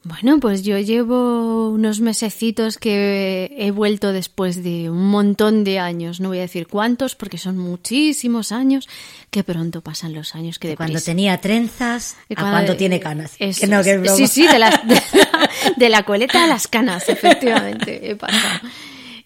Bueno, 0.06 0.40
pues 0.42 0.64
yo 0.64 0.78
llevo 0.80 1.70
unos 1.70 2.02
mesecitos 2.02 2.78
que 2.78 3.56
he 3.58 3.72
vuelto 3.72 4.12
después 4.12 4.62
de 4.62 4.90
un 4.90 5.06
montón 5.10 5.64
de 5.64 5.80
años. 5.80 6.20
No 6.20 6.28
voy 6.28 6.40
a 6.40 6.42
decir 6.42 6.68
cuántos, 6.68 7.16
porque 7.16 7.38
son 7.38 7.58
muchísimos 7.58 8.52
años. 8.52 8.90
Que 9.32 9.46
pronto 9.46 9.80
pasan 9.82 10.14
los 10.14 10.36
años. 10.36 10.60
Que 10.60 10.70
De 10.70 10.76
cuando 10.76 11.00
tenía 11.00 11.40
trenzas 11.40 12.18
a 12.30 12.36
cuando- 12.36 12.52
cuando 12.52 12.76
tiene 12.76 13.00
canas. 13.00 13.34
Eso 13.40 13.62
Que 13.62 13.68
no, 13.68 13.82
que 13.82 13.92
es 13.94 14.02
broma. 14.02 14.18
sí, 14.18 14.28
sí, 14.28 14.46
de 14.46 14.60
la, 14.60 14.70
de, 14.86 15.02
de 15.78 15.90
la 15.90 16.04
coleta 16.04 16.44
a 16.44 16.48
las 16.48 16.68
canas, 16.68 17.08
efectivamente, 17.08 18.10
he 18.12 18.16
pasado. 18.18 18.60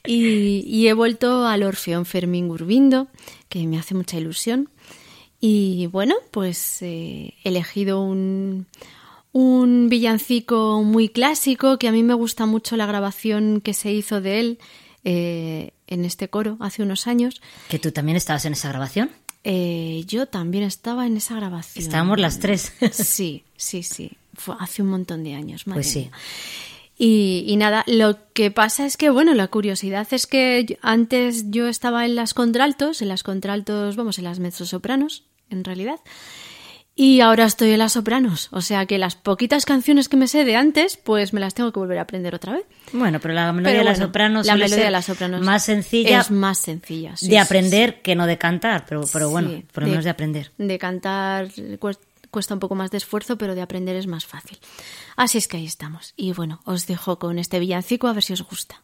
Y, 0.07 0.63
y 0.65 0.87
he 0.87 0.93
vuelto 0.93 1.45
al 1.45 1.63
Orfeón 1.63 2.05
Fermín 2.05 2.47
Gurbindo, 2.47 3.07
que 3.49 3.65
me 3.67 3.77
hace 3.77 3.93
mucha 3.93 4.17
ilusión. 4.17 4.69
Y 5.39 5.87
bueno, 5.87 6.15
pues 6.31 6.81
eh, 6.81 7.33
he 7.43 7.49
elegido 7.49 8.01
un, 8.01 8.65
un 9.33 9.87
villancico 9.89 10.81
muy 10.83 11.09
clásico, 11.09 11.77
que 11.77 11.87
a 11.87 11.91
mí 11.91 12.01
me 12.01 12.15
gusta 12.15 12.45
mucho 12.45 12.75
la 12.75 12.85
grabación 12.87 13.61
que 13.61 13.73
se 13.73 13.91
hizo 13.91 14.19
de 14.21 14.39
él 14.39 14.59
eh, 15.03 15.71
en 15.85 16.05
este 16.05 16.29
coro 16.29 16.57
hace 16.59 16.81
unos 16.81 17.05
años. 17.05 17.41
Que 17.69 17.77
tú 17.77 17.91
también 17.91 18.17
estabas 18.17 18.45
en 18.45 18.53
esa 18.53 18.69
grabación. 18.69 19.11
Eh, 19.43 20.03
yo 20.07 20.25
también 20.25 20.63
estaba 20.63 21.05
en 21.05 21.17
esa 21.17 21.35
grabación. 21.35 21.85
Estábamos 21.85 22.19
las 22.19 22.39
tres. 22.39 22.73
Sí, 22.91 23.43
sí, 23.55 23.83
sí. 23.83 24.11
Fue 24.33 24.55
hace 24.59 24.81
un 24.81 24.89
montón 24.89 25.23
de 25.23 25.35
años. 25.35 25.67
madre 25.67 25.81
Pues 25.83 25.91
sí. 25.91 25.99
mía. 25.99 26.11
Y, 26.97 27.43
y 27.47 27.57
nada, 27.57 27.83
lo 27.85 28.17
que 28.33 28.49
pasa 28.49 28.85
es 28.85 28.97
que, 28.97 29.09
bueno, 29.09 29.35
la 29.35 29.47
curiosidad 29.49 30.07
es 30.11 30.25
que 30.25 30.79
antes 30.81 31.51
yo 31.51 31.67
estaba 31.67 32.05
en 32.05 32.15
las 32.15 32.33
contraltos, 32.33 33.01
en 33.01 33.09
las 33.09 33.21
contraltos, 33.21 33.95
vamos, 33.95 34.17
en 34.17 34.23
las 34.23 34.39
mezzosopranos, 34.39 35.23
en 35.49 35.63
realidad. 35.63 35.99
Y 36.99 37.21
ahora 37.21 37.45
estoy 37.45 37.69
en 37.69 37.77
las 37.77 37.93
sopranos. 37.93 38.49
O 38.51 38.61
sea 38.61 38.87
que 38.87 38.97
las 38.97 39.15
poquitas 39.15 39.65
canciones 39.65 40.09
que 40.09 40.17
me 40.17 40.27
sé 40.27 40.45
de 40.45 40.55
antes, 40.55 40.97
pues 40.97 41.31
me 41.31 41.39
las 41.39 41.53
tengo 41.53 41.71
que 41.71 41.79
volver 41.79 41.99
a 41.99 42.01
aprender 42.01 42.33
otra 42.33 42.53
vez. 42.53 42.65
Bueno, 42.91 43.19
pero 43.19 43.35
la 43.35 43.53
melodía 43.53 43.73
Pero 43.73 43.83
de 43.83 43.89
las 43.91 43.99
sopranos 43.99 44.47
la 44.47 44.55
melodía 44.55 44.85
de 44.85 44.91
las 44.91 45.05
sopranos 45.05 45.41
más 45.41 45.63
sencilla 45.63 46.21
es 46.21 46.31
más 46.31 46.57
sencilla 46.57 47.15
sí, 47.15 47.27
de 47.27 47.33
sí, 47.33 47.37
aprender 47.37 48.01
que 48.01 48.15
no 48.15 48.25
de 48.25 48.39
cantar, 48.39 48.85
pero, 48.89 49.03
pero 49.13 49.29
bueno, 49.29 49.61
por 49.71 49.83
lo 49.83 49.89
menos 49.89 50.05
de 50.05 50.09
aprender. 50.09 50.51
De 50.57 50.79
cantar 50.79 51.49
cuesta 52.37 52.53
un 52.53 52.59
poco 52.59 52.75
más 52.75 52.91
de 52.91 52.97
esfuerzo, 52.97 53.35
pero 53.35 53.55
de 53.55 53.63
aprender 53.63 53.95
es 53.95 54.05
más 54.05 54.27
fácil. 54.27 54.59
Así 55.15 55.39
es 55.39 55.47
que 55.47 55.57
ahí 55.57 55.65
estamos. 55.65 56.13
Y 56.15 56.33
bueno, 56.33 56.59
os 56.65 56.85
dejo 56.85 57.17
con 57.17 57.39
este 57.39 57.59
villancico 57.59 58.07
a 58.07 58.13
ver 58.13 58.21
si 58.21 58.33
os 58.33 58.43
gusta. 58.43 58.83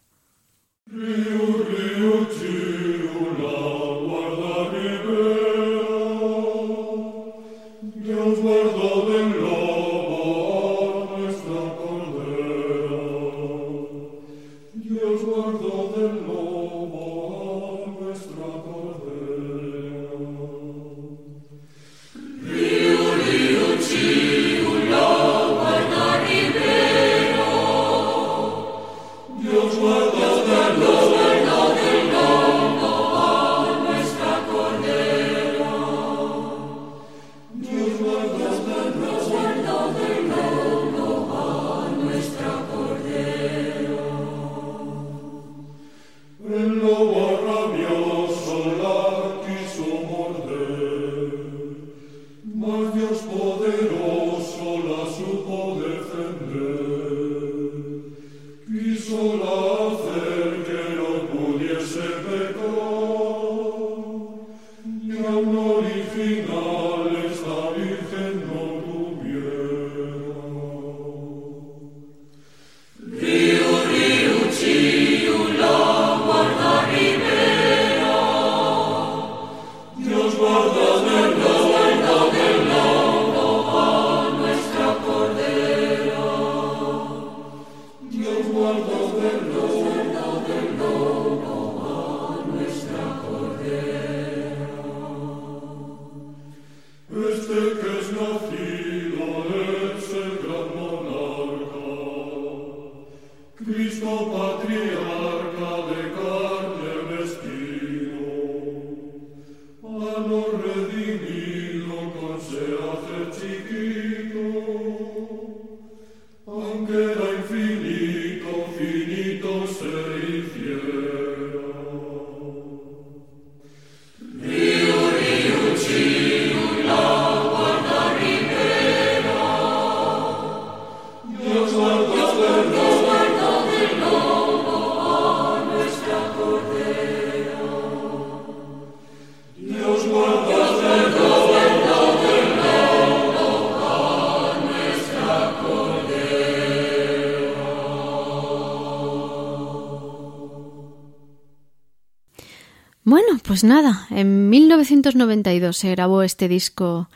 Pues 153.54 153.64
nada, 153.64 154.08
en 154.10 154.50
1992 154.50 155.78
se 155.78 155.92
grabó 155.92 156.24
este 156.24 156.48
disco 156.48 157.08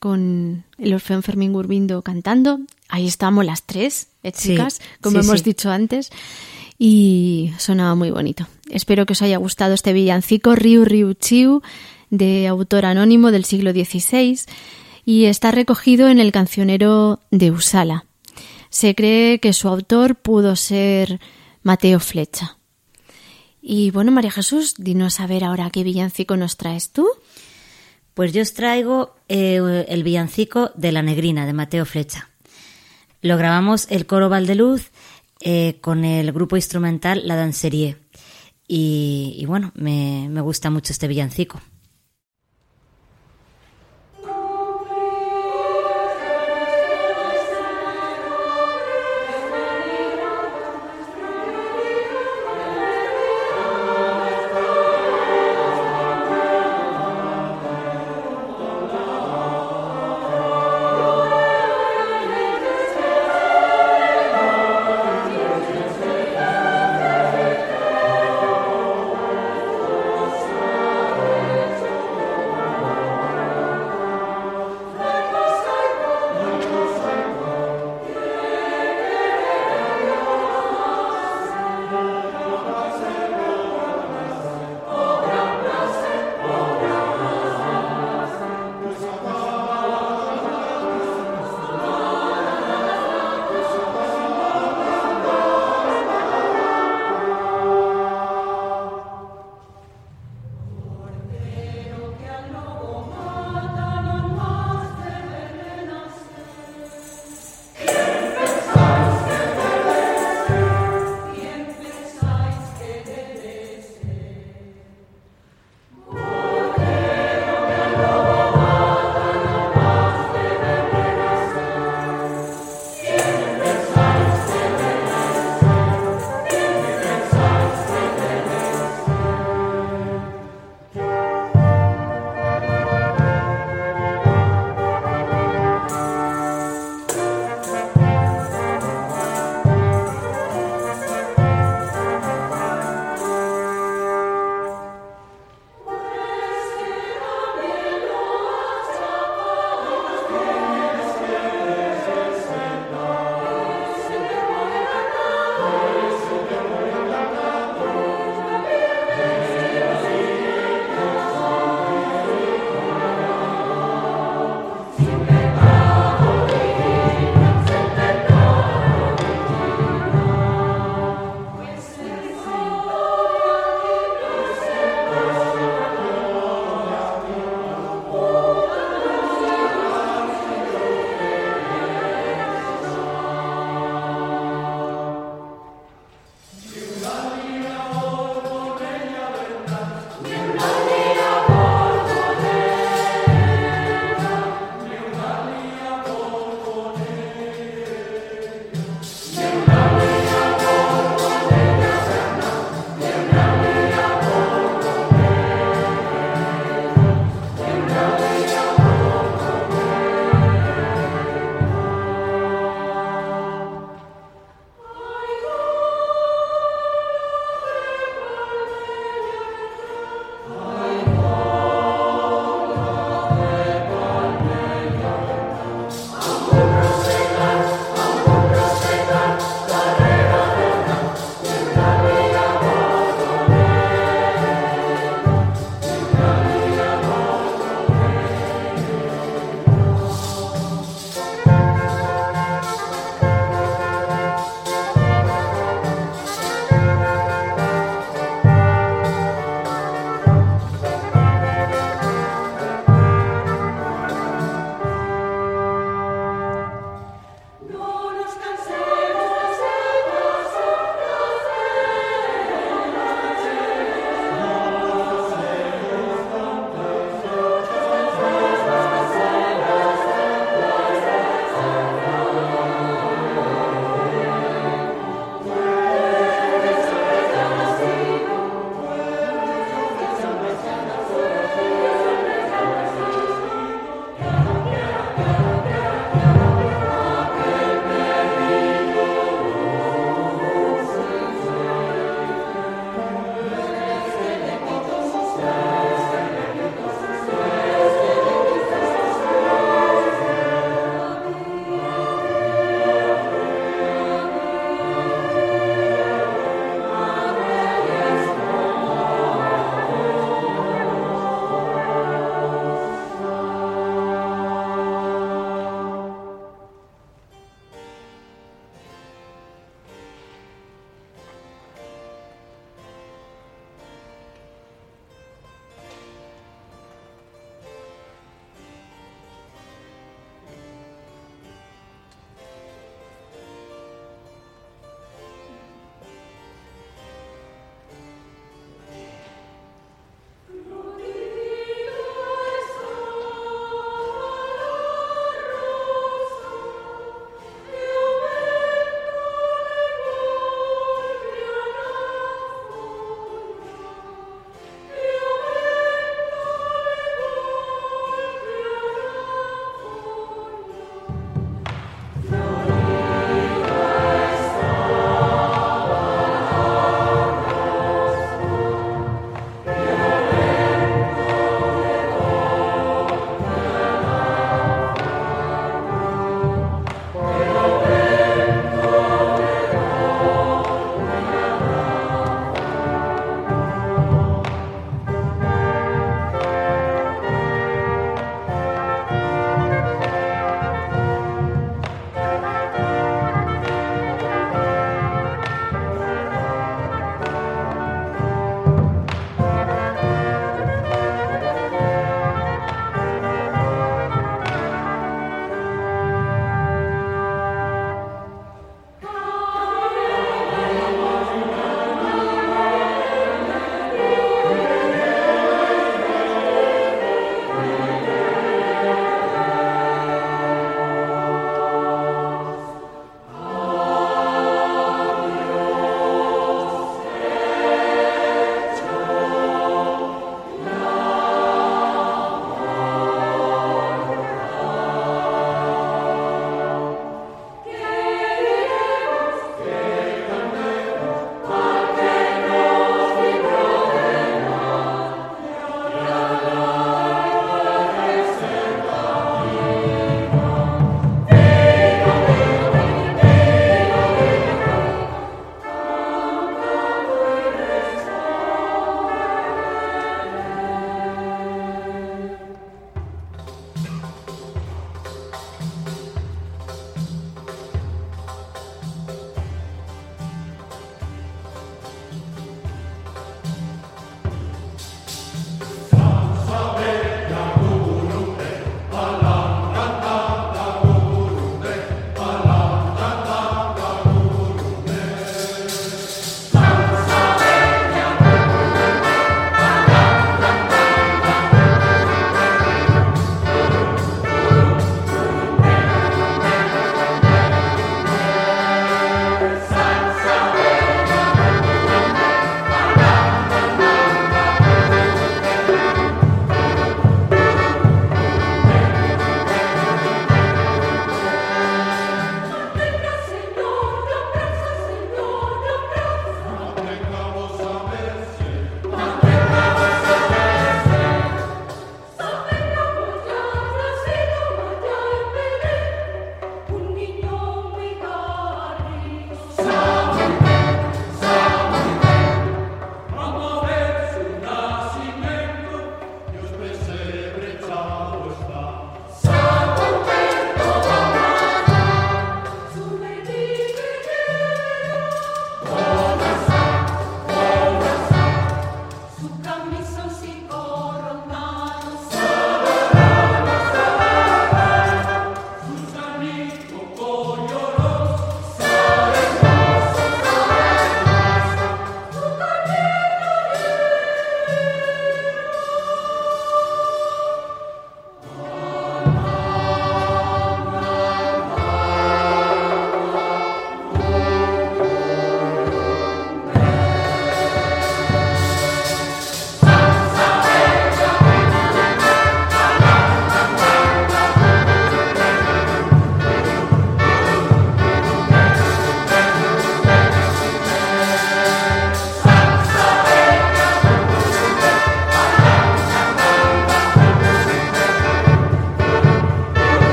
con 0.00 0.64
el 0.78 0.94
Orfeón 0.94 1.22
Fermín 1.22 1.52
Gurbindo 1.52 2.02
cantando. 2.02 2.58
Ahí 2.88 3.06
estamos 3.06 3.44
las 3.44 3.62
tres, 3.62 4.08
eh, 4.24 4.32
Sí, 4.34 4.48
chicas, 4.48 4.80
como 5.00 5.22
sí, 5.22 5.28
hemos 5.28 5.38
sí. 5.38 5.44
dicho 5.44 5.70
antes. 5.70 6.10
Y 6.76 7.52
sonaba 7.56 7.94
muy 7.94 8.10
bonito. 8.10 8.48
Espero 8.68 9.06
que 9.06 9.12
os 9.12 9.22
haya 9.22 9.36
gustado 9.36 9.74
este 9.74 9.92
villancico 9.92 10.56
Riu 10.56 10.84
Riu 10.84 11.14
Chiu 11.14 11.62
de 12.10 12.48
autor 12.48 12.84
anónimo 12.84 13.30
del 13.30 13.44
siglo 13.44 13.70
XVI. 13.70 14.40
y 15.04 15.26
está 15.26 15.52
recogido 15.52 16.08
en 16.08 16.18
el 16.18 16.32
cancionero 16.32 17.20
de 17.30 17.52
Usala. 17.52 18.06
Se 18.70 18.96
cree 18.96 19.38
que 19.38 19.52
su 19.52 19.68
autor 19.68 20.16
pudo 20.16 20.56
ser 20.56 21.20
Mateo 21.62 22.00
Flecha. 22.00 22.56
Y 23.62 23.90
bueno, 23.90 24.10
María 24.10 24.30
Jesús, 24.30 24.74
dinos 24.78 25.20
a 25.20 25.26
ver 25.26 25.44
ahora 25.44 25.70
qué 25.70 25.84
villancico 25.84 26.36
nos 26.36 26.56
traes 26.56 26.90
tú. 26.90 27.08
Pues 28.14 28.32
yo 28.32 28.42
os 28.42 28.54
traigo 28.54 29.14
eh, 29.28 29.86
el 29.88 30.02
villancico 30.02 30.72
de 30.74 30.92
la 30.92 31.02
negrina 31.02 31.46
de 31.46 31.52
Mateo 31.52 31.84
Flecha. 31.84 32.28
Lo 33.22 33.36
grabamos 33.36 33.86
el 33.90 34.06
coro 34.06 34.28
Valdeluz 34.28 34.90
eh, 35.40 35.78
con 35.80 36.04
el 36.04 36.32
grupo 36.32 36.56
instrumental 36.56 37.22
La 37.26 37.36
Danserie. 37.36 37.96
Y, 38.66 39.36
y 39.38 39.46
bueno, 39.46 39.72
me, 39.74 40.28
me 40.30 40.40
gusta 40.40 40.70
mucho 40.70 40.92
este 40.92 41.08
villancico. 41.08 41.60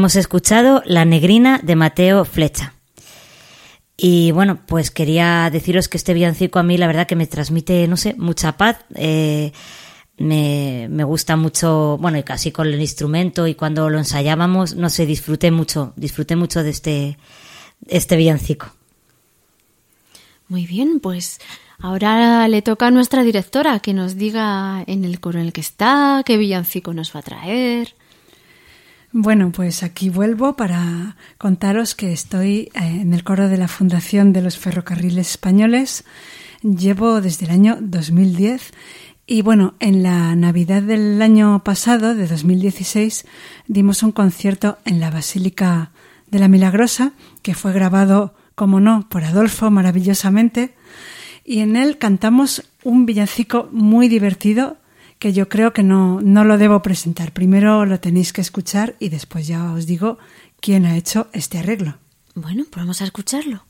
Hemos 0.00 0.16
escuchado 0.16 0.82
La 0.86 1.04
Negrina 1.04 1.60
de 1.62 1.76
Mateo 1.76 2.24
Flecha. 2.24 2.72
Y 3.98 4.30
bueno, 4.30 4.60
pues 4.64 4.90
quería 4.90 5.50
deciros 5.52 5.88
que 5.88 5.98
este 5.98 6.14
villancico 6.14 6.58
a 6.58 6.62
mí 6.62 6.78
la 6.78 6.86
verdad 6.86 7.06
que 7.06 7.16
me 7.16 7.26
transmite, 7.26 7.86
no 7.86 7.98
sé, 7.98 8.14
mucha 8.16 8.56
paz. 8.56 8.78
Eh, 8.94 9.52
me, 10.16 10.88
me 10.88 11.04
gusta 11.04 11.36
mucho, 11.36 11.98
bueno, 12.00 12.16
y 12.16 12.22
casi 12.22 12.50
con 12.50 12.68
el 12.68 12.80
instrumento 12.80 13.46
y 13.46 13.54
cuando 13.54 13.90
lo 13.90 13.98
ensayábamos, 13.98 14.74
no 14.74 14.88
sé, 14.88 15.04
disfruté 15.04 15.50
mucho, 15.50 15.92
disfruté 15.96 16.34
mucho 16.34 16.62
de 16.62 16.70
este, 16.70 17.18
este 17.86 18.16
villancico. 18.16 18.72
Muy 20.48 20.64
bien, 20.64 21.00
pues 21.00 21.42
ahora 21.78 22.48
le 22.48 22.62
toca 22.62 22.86
a 22.86 22.90
nuestra 22.90 23.22
directora 23.22 23.80
que 23.80 23.92
nos 23.92 24.16
diga 24.16 24.82
en 24.86 25.04
el 25.04 25.20
coro 25.20 25.40
en 25.40 25.44
el 25.44 25.52
que 25.52 25.60
está, 25.60 26.22
qué 26.24 26.38
villancico 26.38 26.94
nos 26.94 27.14
va 27.14 27.20
a 27.20 27.22
traer. 27.22 27.99
Bueno, 29.12 29.50
pues 29.50 29.82
aquí 29.82 30.08
vuelvo 30.08 30.54
para 30.54 31.16
contaros 31.36 31.96
que 31.96 32.12
estoy 32.12 32.70
eh, 32.74 33.00
en 33.00 33.12
el 33.12 33.24
coro 33.24 33.48
de 33.48 33.56
la 33.56 33.66
Fundación 33.66 34.32
de 34.32 34.40
los 34.40 34.56
Ferrocarriles 34.56 35.30
Españoles. 35.30 36.04
Llevo 36.62 37.20
desde 37.20 37.46
el 37.46 37.50
año 37.50 37.76
2010 37.80 38.70
y 39.26 39.42
bueno, 39.42 39.74
en 39.80 40.04
la 40.04 40.36
Navidad 40.36 40.82
del 40.82 41.20
año 41.22 41.64
pasado, 41.64 42.14
de 42.14 42.28
2016, 42.28 43.26
dimos 43.66 44.04
un 44.04 44.12
concierto 44.12 44.78
en 44.84 45.00
la 45.00 45.10
Basílica 45.10 45.90
de 46.30 46.38
la 46.38 46.46
Milagrosa, 46.46 47.12
que 47.42 47.54
fue 47.54 47.72
grabado, 47.72 48.34
como 48.54 48.78
no, 48.78 49.08
por 49.08 49.24
Adolfo 49.24 49.72
maravillosamente, 49.72 50.74
y 51.44 51.60
en 51.60 51.74
él 51.74 51.98
cantamos 51.98 52.64
un 52.84 53.06
villancico 53.06 53.68
muy 53.72 54.08
divertido 54.08 54.76
que 55.20 55.32
yo 55.32 55.48
creo 55.48 55.72
que 55.72 55.84
no, 55.84 56.20
no 56.22 56.44
lo 56.44 56.58
debo 56.58 56.82
presentar. 56.82 57.32
Primero 57.32 57.84
lo 57.84 58.00
tenéis 58.00 58.32
que 58.32 58.40
escuchar 58.40 58.96
y 58.98 59.10
después 59.10 59.46
ya 59.46 59.70
os 59.72 59.86
digo 59.86 60.18
quién 60.60 60.86
ha 60.86 60.96
hecho 60.96 61.28
este 61.32 61.58
arreglo. 61.58 61.98
Bueno, 62.34 62.64
pues 62.68 62.82
vamos 62.82 63.02
a 63.02 63.04
escucharlo. 63.04 63.69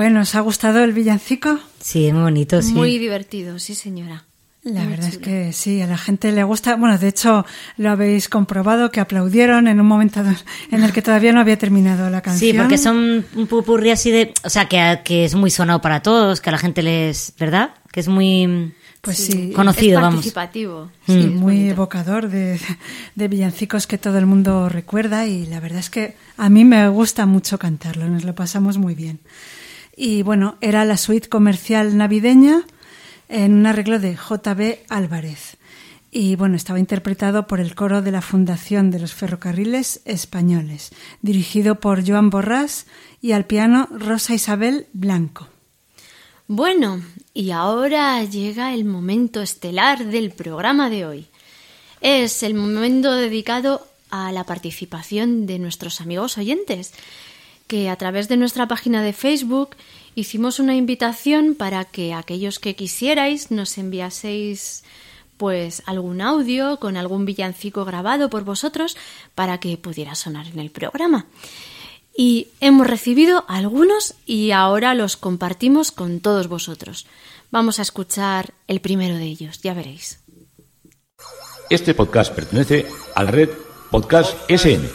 Bueno, 0.00 0.20
¿os 0.22 0.34
ha 0.34 0.40
gustado 0.40 0.82
el 0.82 0.94
villancico? 0.94 1.58
Sí, 1.78 2.06
es 2.06 2.14
muy 2.14 2.22
bonito, 2.22 2.62
sí. 2.62 2.72
Muy 2.72 2.96
divertido, 2.98 3.58
sí, 3.58 3.74
señora. 3.74 4.24
La 4.62 4.80
Muy 4.80 4.92
verdad 4.92 5.08
es 5.10 5.18
que 5.18 5.52
sí, 5.52 5.82
a 5.82 5.86
la 5.86 5.98
gente 5.98 6.32
le 6.32 6.42
gusta. 6.42 6.76
Bueno, 6.76 6.96
de 6.96 7.08
hecho, 7.08 7.44
lo 7.76 7.90
habéis 7.90 8.30
comprobado 8.30 8.90
que 8.90 9.00
aplaudieron 9.00 9.68
en 9.68 9.78
un 9.78 9.86
momento 9.86 10.22
en 10.70 10.82
el 10.82 10.92
que 10.94 11.02
todavía 11.02 11.34
no 11.34 11.40
había 11.40 11.58
terminado 11.58 12.08
la 12.08 12.22
canción. 12.22 12.50
Sí, 12.52 12.56
porque 12.58 12.78
son 12.78 13.26
un 13.34 13.46
pupurri 13.46 13.90
así 13.90 14.10
de... 14.10 14.32
O 14.42 14.48
sea, 14.48 14.64
que, 14.70 15.00
que 15.04 15.26
es 15.26 15.34
muy 15.34 15.50
sonado 15.50 15.82
para 15.82 16.00
todos, 16.00 16.40
que 16.40 16.48
a 16.48 16.52
la 16.52 16.58
gente 16.58 16.82
les... 16.82 17.34
¿Verdad? 17.38 17.74
Que 17.92 18.00
es 18.00 18.08
muy... 18.08 18.72
Pues 19.02 19.18
sí. 19.18 19.52
Conocido, 19.54 19.98
es 19.98 20.02
vamos. 20.02 20.14
participativo. 20.16 20.90
Sí, 21.06 21.12
Mm. 21.26 21.36
muy 21.36 21.68
evocador 21.68 22.30
de, 22.30 22.58
de 23.16 23.28
villancicos 23.28 23.86
que 23.86 23.98
todo 23.98 24.16
el 24.16 24.24
mundo 24.24 24.70
recuerda 24.70 25.26
y 25.26 25.44
la 25.44 25.60
verdad 25.60 25.80
es 25.80 25.90
que 25.90 26.16
a 26.38 26.48
mí 26.48 26.64
me 26.64 26.88
gusta 26.88 27.26
mucho 27.26 27.58
cantarlo, 27.58 28.08
nos 28.08 28.24
lo 28.24 28.34
pasamos 28.34 28.78
muy 28.78 28.94
bien. 28.94 29.20
Y 30.02 30.22
bueno, 30.22 30.56
era 30.62 30.86
la 30.86 30.96
suite 30.96 31.28
comercial 31.28 31.94
navideña 31.98 32.64
en 33.28 33.52
un 33.52 33.66
arreglo 33.66 33.98
de 33.98 34.14
JB 34.16 34.78
Álvarez. 34.88 35.58
Y 36.10 36.36
bueno, 36.36 36.56
estaba 36.56 36.80
interpretado 36.80 37.46
por 37.46 37.60
el 37.60 37.74
coro 37.74 38.00
de 38.00 38.10
la 38.10 38.22
Fundación 38.22 38.90
de 38.90 38.98
los 38.98 39.12
Ferrocarriles 39.12 40.00
Españoles, 40.06 40.92
dirigido 41.20 41.80
por 41.80 42.02
Joan 42.02 42.30
Borrás 42.30 42.86
y 43.20 43.32
al 43.32 43.44
piano 43.44 43.90
Rosa 43.92 44.32
Isabel 44.32 44.86
Blanco. 44.94 45.48
Bueno, 46.46 47.02
y 47.34 47.50
ahora 47.50 48.24
llega 48.24 48.72
el 48.72 48.86
momento 48.86 49.42
estelar 49.42 50.06
del 50.06 50.30
programa 50.30 50.88
de 50.88 51.04
hoy. 51.04 51.26
Es 52.00 52.42
el 52.42 52.54
momento 52.54 53.12
dedicado 53.12 53.86
a 54.08 54.32
la 54.32 54.44
participación 54.44 55.44
de 55.44 55.58
nuestros 55.58 56.00
amigos 56.00 56.38
oyentes, 56.38 56.94
que 57.70 57.88
a 57.88 57.94
través 57.94 58.26
de 58.26 58.36
nuestra 58.36 58.66
página 58.66 59.00
de 59.00 59.12
Facebook 59.12 59.76
hicimos 60.16 60.58
una 60.58 60.74
invitación 60.74 61.54
para 61.54 61.84
que 61.84 62.12
aquellos 62.12 62.58
que 62.58 62.74
quisierais 62.74 63.52
nos 63.52 63.78
enviaseis 63.78 64.82
pues 65.36 65.80
algún 65.86 66.20
audio 66.20 66.80
con 66.80 66.96
algún 66.96 67.24
villancico 67.24 67.84
grabado 67.84 68.28
por 68.28 68.42
vosotros 68.42 68.96
para 69.36 69.60
que 69.60 69.76
pudiera 69.76 70.16
sonar 70.16 70.48
en 70.48 70.58
el 70.58 70.72
programa. 70.72 71.26
Y 72.12 72.48
hemos 72.58 72.88
recibido 72.88 73.44
algunos 73.46 74.16
y 74.26 74.50
ahora 74.50 74.94
los 74.94 75.16
compartimos 75.16 75.92
con 75.92 76.18
todos 76.18 76.48
vosotros. 76.48 77.06
Vamos 77.52 77.78
a 77.78 77.82
escuchar 77.82 78.52
el 78.66 78.80
primero 78.80 79.14
de 79.14 79.26
ellos, 79.26 79.62
ya 79.62 79.74
veréis. 79.74 80.18
Este 81.70 81.94
podcast 81.94 82.34
pertenece 82.34 82.84
a 83.14 83.22
la 83.22 83.30
red 83.30 83.50
Podcast 83.92 84.36
SN. 84.50 84.90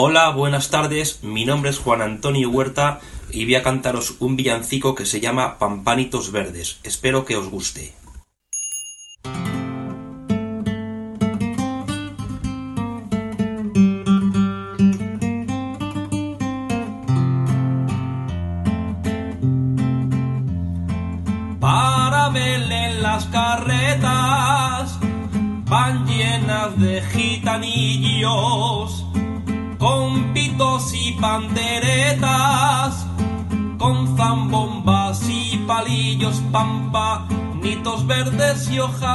Hola, 0.00 0.30
buenas 0.30 0.70
tardes. 0.70 1.22
Mi 1.22 1.44
nombre 1.44 1.70
es 1.70 1.78
Juan 1.78 2.00
Antonio 2.00 2.48
Huerta 2.50 3.00
y 3.30 3.44
voy 3.44 3.56
a 3.56 3.62
cantaros 3.62 4.14
un 4.20 4.36
villancico 4.36 4.94
que 4.94 5.04
se 5.04 5.20
llama 5.20 5.58
Pampanitos 5.58 6.32
Verdes. 6.32 6.80
Espero 6.82 7.24
que 7.24 7.36
os 7.36 7.50
guste. 7.50 7.97
Verdes 38.78 39.07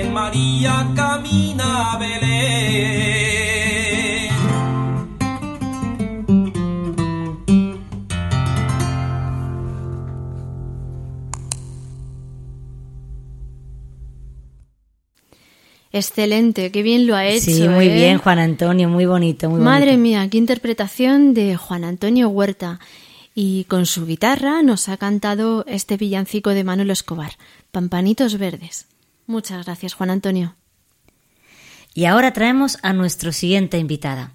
María 0.00 0.90
camina 0.96 1.98
Belén. 2.00 3.12
Excelente, 15.94 16.72
qué 16.72 16.82
bien 16.82 17.06
lo 17.06 17.14
ha 17.14 17.26
hecho. 17.26 17.50
Sí, 17.50 17.68
muy 17.68 17.88
¿eh? 17.88 17.94
bien, 17.94 18.16
Juan 18.16 18.38
Antonio, 18.38 18.88
muy 18.88 19.04
bonito, 19.04 19.50
muy 19.50 19.60
Madre 19.60 19.98
mía, 19.98 20.26
qué 20.30 20.38
interpretación 20.38 21.34
de 21.34 21.56
Juan 21.56 21.84
Antonio 21.84 22.30
Huerta. 22.30 22.80
Y 23.34 23.64
con 23.64 23.84
su 23.84 24.06
guitarra 24.06 24.62
nos 24.62 24.88
ha 24.88 24.96
cantado 24.96 25.66
este 25.66 25.98
villancico 25.98 26.50
de 26.50 26.64
Manuel 26.64 26.90
Escobar, 26.90 27.32
Pampanitos 27.72 28.38
Verdes. 28.38 28.86
Muchas 29.26 29.64
gracias, 29.64 29.94
Juan 29.94 30.10
Antonio. 30.10 30.56
Y 31.94 32.06
ahora 32.06 32.32
traemos 32.32 32.78
a 32.82 32.92
nuestra 32.92 33.32
siguiente 33.32 33.78
invitada, 33.78 34.32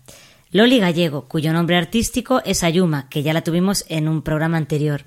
Loli 0.52 0.80
Gallego, 0.80 1.28
cuyo 1.28 1.52
nombre 1.52 1.76
artístico 1.76 2.42
es 2.46 2.64
Ayuma, 2.64 3.10
que 3.10 3.22
ya 3.22 3.34
la 3.34 3.44
tuvimos 3.44 3.84
en 3.90 4.08
un 4.08 4.22
programa 4.22 4.58
anterior. 4.58 5.04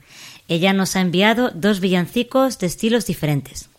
Ella 0.49 0.73
nos 0.73 0.97
ha 0.97 1.01
enviado 1.01 1.51
dos 1.51 1.81
villancicos 1.81 2.59
de 2.59 2.67
estilos 2.67 3.07
diferentes. 3.07 3.71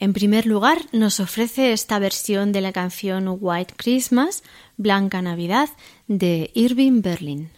En 0.00 0.12
primer 0.12 0.46
lugar, 0.46 0.78
nos 0.92 1.20
ofrece 1.20 1.72
esta 1.72 1.98
versión 2.00 2.50
de 2.50 2.60
la 2.60 2.72
canción 2.72 3.36
White 3.40 3.74
Christmas, 3.76 4.42
Blanca 4.76 5.22
Navidad, 5.22 5.68
de 6.08 6.50
Irving 6.54 7.02
Berlin. 7.02 7.50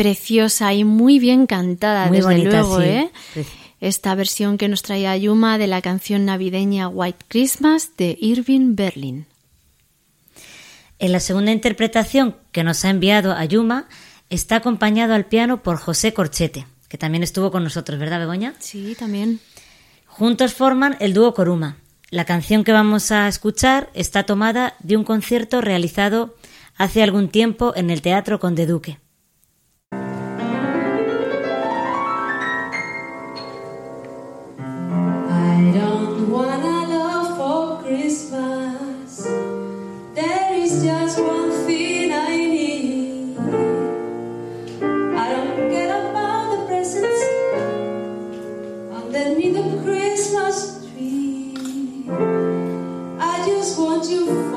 Preciosa 0.00 0.72
y 0.72 0.82
muy 0.82 1.18
bien 1.18 1.46
cantada, 1.46 2.06
Muy 2.06 2.16
desde 2.16 2.30
bonita, 2.30 2.50
luego, 2.62 2.80
sí. 2.80 2.86
¿eh? 2.86 3.10
Esta 3.80 4.14
versión 4.14 4.56
que 4.56 4.66
nos 4.66 4.80
trae 4.80 5.06
Ayuma 5.06 5.58
de 5.58 5.66
la 5.66 5.82
canción 5.82 6.24
navideña 6.24 6.88
White 6.88 7.26
Christmas 7.28 7.90
de 7.98 8.16
Irving 8.18 8.76
Berlin. 8.76 9.26
En 11.00 11.12
la 11.12 11.20
segunda 11.20 11.52
interpretación 11.52 12.36
que 12.50 12.64
nos 12.64 12.82
ha 12.86 12.88
enviado 12.88 13.34
Ayuma 13.34 13.88
está 14.30 14.56
acompañado 14.56 15.12
al 15.12 15.26
piano 15.26 15.62
por 15.62 15.76
José 15.76 16.14
Corchete, 16.14 16.66
que 16.90 16.98
también 16.98 17.22
estuvo 17.22 17.52
con 17.52 17.62
nosotros, 17.62 18.00
¿verdad, 18.00 18.18
Begoña? 18.18 18.54
Sí, 18.58 18.96
también. 18.98 19.38
Juntos 20.06 20.54
forman 20.54 20.96
el 20.98 21.14
dúo 21.14 21.34
Coruma. 21.34 21.76
La 22.10 22.24
canción 22.24 22.64
que 22.64 22.72
vamos 22.72 23.12
a 23.12 23.28
escuchar 23.28 23.90
está 23.94 24.24
tomada 24.24 24.74
de 24.80 24.96
un 24.96 25.04
concierto 25.04 25.60
realizado 25.60 26.34
hace 26.76 27.04
algún 27.04 27.28
tiempo 27.28 27.72
en 27.76 27.90
el 27.90 28.02
Teatro 28.02 28.40
Conde 28.40 28.66
Duque. 28.66 28.98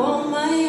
You 0.03 0.23
for 0.23 0.62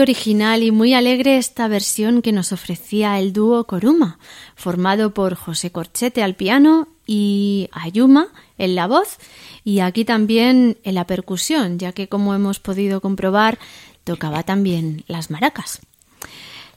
Original 0.00 0.62
y 0.62 0.70
muy 0.70 0.94
alegre 0.94 1.36
esta 1.36 1.68
versión 1.68 2.22
que 2.22 2.32
nos 2.32 2.52
ofrecía 2.52 3.18
el 3.18 3.32
dúo 3.32 3.64
Coruma, 3.64 4.18
formado 4.56 5.14
por 5.14 5.34
José 5.34 5.70
Corchete 5.70 6.22
al 6.22 6.34
piano 6.34 6.88
y 7.06 7.68
Ayuma 7.72 8.28
en 8.58 8.74
la 8.74 8.86
voz, 8.86 9.18
y 9.64 9.80
aquí 9.80 10.04
también 10.04 10.78
en 10.82 10.94
la 10.94 11.06
percusión, 11.06 11.78
ya 11.78 11.92
que 11.92 12.08
como 12.08 12.34
hemos 12.34 12.60
podido 12.60 13.00
comprobar, 13.00 13.58
tocaba 14.04 14.42
también 14.42 15.04
las 15.06 15.30
maracas. 15.30 15.80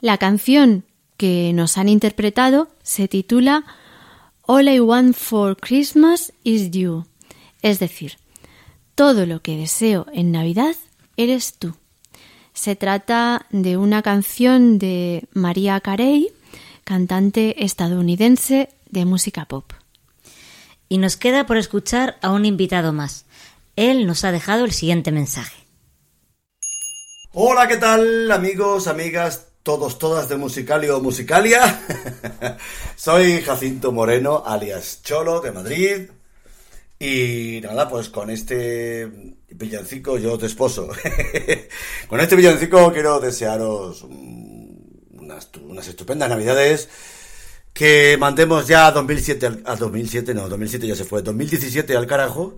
La 0.00 0.18
canción 0.18 0.84
que 1.16 1.52
nos 1.54 1.78
han 1.78 1.88
interpretado 1.88 2.68
se 2.82 3.08
titula 3.08 3.64
All 4.42 4.68
I 4.68 4.80
Want 4.80 5.16
for 5.16 5.56
Christmas 5.56 6.32
is 6.42 6.70
You, 6.70 7.06
es 7.62 7.78
decir, 7.78 8.18
todo 8.94 9.26
lo 9.26 9.40
que 9.42 9.56
deseo 9.56 10.06
en 10.12 10.32
Navidad 10.32 10.76
eres 11.16 11.54
tú. 11.54 11.74
Se 12.54 12.76
trata 12.76 13.46
de 13.50 13.76
una 13.76 14.00
canción 14.00 14.78
de 14.78 15.26
María 15.32 15.80
Carey, 15.80 16.32
cantante 16.84 17.64
estadounidense 17.64 18.68
de 18.88 19.04
música 19.04 19.44
pop. 19.44 19.72
Y 20.88 20.98
nos 20.98 21.16
queda 21.16 21.46
por 21.46 21.56
escuchar 21.56 22.16
a 22.22 22.30
un 22.30 22.46
invitado 22.46 22.92
más. 22.92 23.26
Él 23.74 24.06
nos 24.06 24.24
ha 24.24 24.30
dejado 24.30 24.64
el 24.64 24.70
siguiente 24.70 25.10
mensaje. 25.10 25.56
Hola, 27.32 27.66
¿qué 27.66 27.76
tal 27.76 28.30
amigos, 28.30 28.86
amigas, 28.86 29.48
todos, 29.64 29.98
todas 29.98 30.28
de 30.28 30.36
Musicalio 30.36 31.00
Musicalia? 31.00 31.82
Soy 32.96 33.42
Jacinto 33.42 33.90
Moreno, 33.90 34.44
alias 34.46 35.00
Cholo, 35.02 35.40
de 35.40 35.50
Madrid. 35.50 36.10
Y 37.04 37.60
nada, 37.60 37.86
pues 37.86 38.08
con 38.08 38.30
este 38.30 39.10
villancico 39.50 40.16
yo 40.16 40.38
te 40.38 40.46
esposo. 40.46 40.88
con 42.08 42.18
este 42.18 42.34
villancico 42.34 42.90
quiero 42.94 43.20
desearos 43.20 44.02
unas, 44.04 45.50
estupendas 45.86 46.30
navidades. 46.30 46.88
Que 47.74 48.16
mandemos 48.18 48.66
ya 48.68 48.86
a 48.86 48.92
2007, 48.92 49.46
al- 49.46 49.62
a 49.66 49.76
2007, 49.76 50.32
no, 50.32 50.48
2007 50.48 50.86
ya 50.86 50.96
se 50.96 51.04
fue, 51.04 51.20
2017 51.20 51.94
al 51.94 52.06
carajo. 52.06 52.56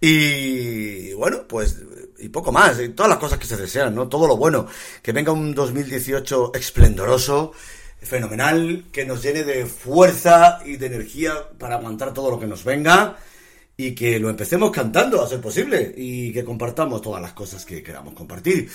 Y 0.00 1.12
bueno, 1.12 1.46
pues, 1.46 1.76
y 2.18 2.30
poco 2.30 2.50
más, 2.50 2.80
y 2.80 2.90
todas 2.90 3.10
las 3.10 3.18
cosas 3.18 3.38
que 3.38 3.46
se 3.46 3.58
desean, 3.58 3.94
¿no? 3.94 4.08
Todo 4.08 4.26
lo 4.26 4.38
bueno. 4.38 4.66
Que 5.02 5.12
venga 5.12 5.32
un 5.32 5.52
2018 5.54 6.52
esplendoroso, 6.54 7.52
fenomenal, 8.00 8.84
que 8.90 9.04
nos 9.04 9.22
llene 9.22 9.42
de 9.44 9.66
fuerza 9.66 10.60
y 10.64 10.76
de 10.76 10.86
energía 10.86 11.34
para 11.58 11.74
aguantar 11.74 12.14
todo 12.14 12.30
lo 12.30 12.40
que 12.40 12.46
nos 12.46 12.64
venga 12.64 13.18
y 13.76 13.94
que 13.94 14.18
lo 14.18 14.30
empecemos 14.30 14.70
cantando 14.70 15.22
a 15.22 15.28
ser 15.28 15.40
posible 15.40 15.94
y 15.96 16.32
que 16.32 16.44
compartamos 16.44 17.02
todas 17.02 17.22
las 17.22 17.32
cosas 17.32 17.64
que 17.64 17.82
queramos 17.82 18.14
compartir. 18.14 18.68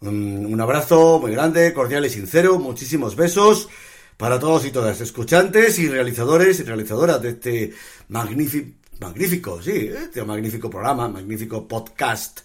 Un, 0.00 0.46
un 0.46 0.60
abrazo 0.60 1.18
muy 1.18 1.32
grande, 1.32 1.72
cordial 1.74 2.06
y 2.06 2.10
sincero, 2.10 2.58
muchísimos 2.58 3.16
besos 3.16 3.68
para 4.16 4.38
todos 4.38 4.66
y 4.66 4.70
todas, 4.70 5.00
escuchantes 5.00 5.78
y 5.78 5.88
realizadores 5.88 6.60
y 6.60 6.64
realizadoras 6.64 7.22
de 7.22 7.30
este 7.30 7.72
magnífico, 8.08 8.76
magnífico, 9.00 9.62
sí, 9.62 9.88
este 9.88 10.22
magnífico 10.24 10.68
programa, 10.68 11.08
magnífico 11.08 11.66
podcast 11.66 12.40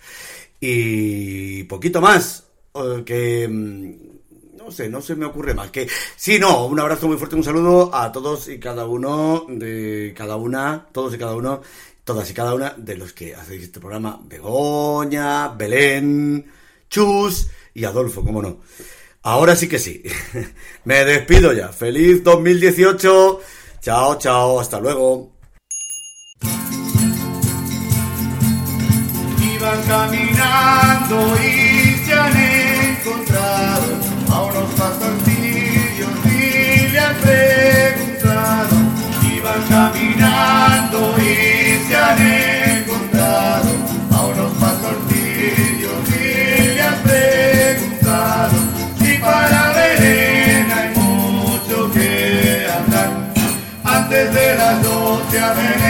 y 0.60 1.64
poquito 1.64 2.00
más 2.00 2.46
eh, 2.74 3.04
que 3.06 3.48
mm, 3.48 4.15
no 4.66 4.72
sé, 4.72 4.90
no 4.90 5.00
se 5.00 5.16
me 5.16 5.26
ocurre 5.26 5.54
más 5.54 5.70
que 5.70 5.88
sí, 6.16 6.40
no, 6.40 6.66
un 6.66 6.80
abrazo 6.80 7.08
muy 7.08 7.18
fuerte, 7.18 7.36
un 7.36 7.44
saludo 7.44 7.94
a 7.94 8.12
todos 8.12 8.48
y 8.48 8.60
cada 8.60 8.88
uno 8.88 9.46
de 9.48 10.12
cada 10.18 10.38
una, 10.38 10.88
todos 10.92 11.14
y 11.14 11.20
cada 11.20 11.36
uno, 11.36 11.62
todas 12.04 12.32
y 12.32 12.34
cada 12.34 12.56
una 12.56 12.74
de 12.76 12.98
los 12.98 13.14
que 13.14 13.36
hacéis 13.36 13.62
este 13.62 13.80
programa, 13.80 14.20
Begoña, 14.24 15.50
Belén, 15.50 16.52
Chus 16.90 17.48
y 17.76 17.86
Adolfo, 17.86 18.24
cómo 18.24 18.42
no. 18.42 18.62
Ahora 19.22 19.56
sí 19.56 19.68
que 19.70 19.78
sí. 19.78 20.02
Me 20.84 21.06
despido 21.06 21.54
ya. 21.54 21.70
Feliz 21.70 22.24
2018. 22.24 23.42
Chao, 23.82 24.18
chao. 24.18 24.60
Hasta 24.60 24.80
luego. 24.80 25.32
Antes 53.84 54.34
de 54.34 54.56
las 54.56 54.84
doce 54.84 55.85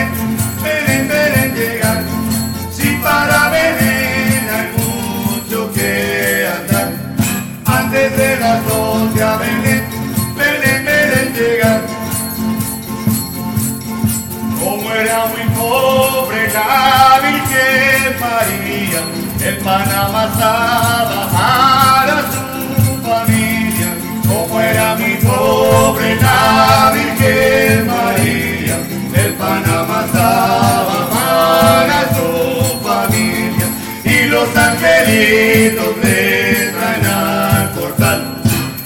pan 19.66 19.92
amasaba 19.92 21.28
para 21.34 22.18
su 22.32 22.44
familia. 23.08 23.90
Como 24.28 24.62
era 24.62 24.96
muy 24.96 25.16
pobre 25.16 26.16
la 26.18 26.92
Virgen 26.94 27.88
María, 27.88 28.78
el 29.24 29.34
pan 29.34 29.64
amasaba 29.66 31.10
para 31.18 32.00
su 32.16 32.30
familia. 32.88 33.68
Y 34.04 34.28
los 34.28 34.56
angelitos 34.56 35.98
le 36.04 36.72
traen 36.76 37.06
al 37.08 37.70
portal 37.72 38.20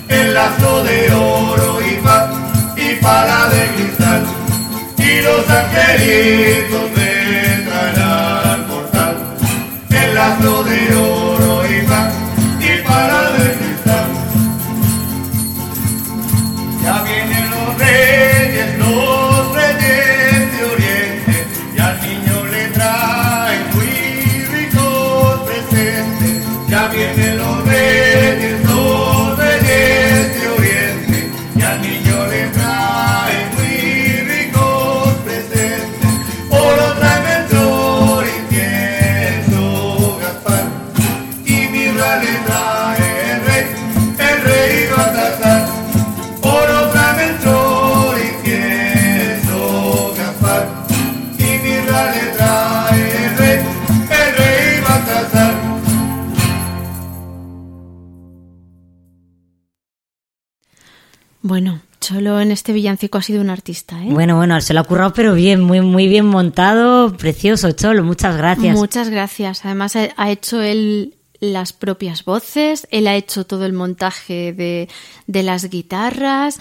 el 0.07 0.34
lazo 0.34 0.84
de 0.84 1.11
oro 1.14 1.80
y 1.81 1.95
pa, 2.06 2.31
y 2.77 2.95
pala 3.03 3.49
de 3.49 3.68
cristal. 3.76 4.23
Y 4.97 5.22
los 5.23 5.43
angelitos 5.49 6.98
el 10.39 10.45
lazo 10.45 10.63
de 10.63 10.95
oro 10.95 11.09
Bueno, 61.49 61.81
Cholo 61.99 62.39
en 62.39 62.51
este 62.51 62.71
villancico 62.73 63.17
ha 63.17 63.21
sido 63.23 63.41
un 63.41 63.49
artista, 63.49 64.01
¿eh? 64.01 64.07
Bueno, 64.11 64.38
bueno, 64.38 64.61
se 64.61 64.73
lo 64.73 64.80
ha 64.81 64.84
currado, 64.84 65.13
pero 65.13 65.34
bien, 65.34 65.59
muy, 65.61 65.81
muy 65.81 66.07
bien 66.07 66.26
montado, 66.27 67.17
precioso, 67.17 67.71
Cholo, 67.71 68.03
muchas 68.03 68.38
gracias. 68.38 68.77
Muchas 68.77 69.09
gracias. 69.09 69.65
Además, 69.65 69.95
ha- 69.95 70.09
ha 70.15 70.30
hecho 70.31 70.61
él 70.61 71.15
las 71.41 71.73
propias 71.73 72.23
voces, 72.23 72.88
él 72.91 73.07
ha 73.07 73.15
hecho 73.15 73.45
todo 73.45 73.65
el 73.65 73.73
montaje 73.73 74.53
de, 74.53 74.88
de 75.27 75.43
las 75.43 75.69
guitarras, 75.69 76.59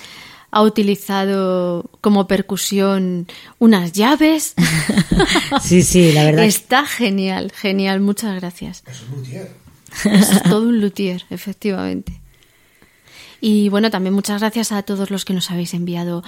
ha 0.51 0.63
utilizado 0.63 1.91
como 2.01 2.27
percusión 2.27 3.27
unas 3.59 3.93
llaves. 3.93 4.55
Sí, 5.61 5.83
sí, 5.83 6.13
la 6.13 6.25
verdad. 6.25 6.45
Está 6.45 6.87
genial, 6.87 7.53
genial. 7.55 8.01
Muchas 8.01 8.35
gracias. 8.41 8.83
Es 8.87 9.03
un 9.03 9.17
luthier. 9.19 9.51
Es 10.05 10.43
todo 10.45 10.63
un 10.63 10.81
luthier, 10.81 11.25
efectivamente. 11.31 12.21
Y 13.41 13.69
bueno, 13.69 13.91
también 13.91 14.15
muchas 14.15 14.41
gracias 14.41 14.73
a 14.73 14.83
todos 14.83 15.11
los 15.11 15.25
que 15.25 15.35
nos 15.35 15.51
habéis 15.51 15.75
enviado 15.75 16.23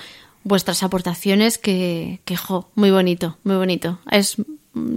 vuestras 0.44 0.82
aportaciones, 0.82 1.58
que, 1.58 2.20
que 2.24 2.36
jo, 2.36 2.70
muy 2.74 2.90
bonito, 2.90 3.38
muy 3.44 3.56
bonito. 3.56 3.98
Es, 4.10 4.36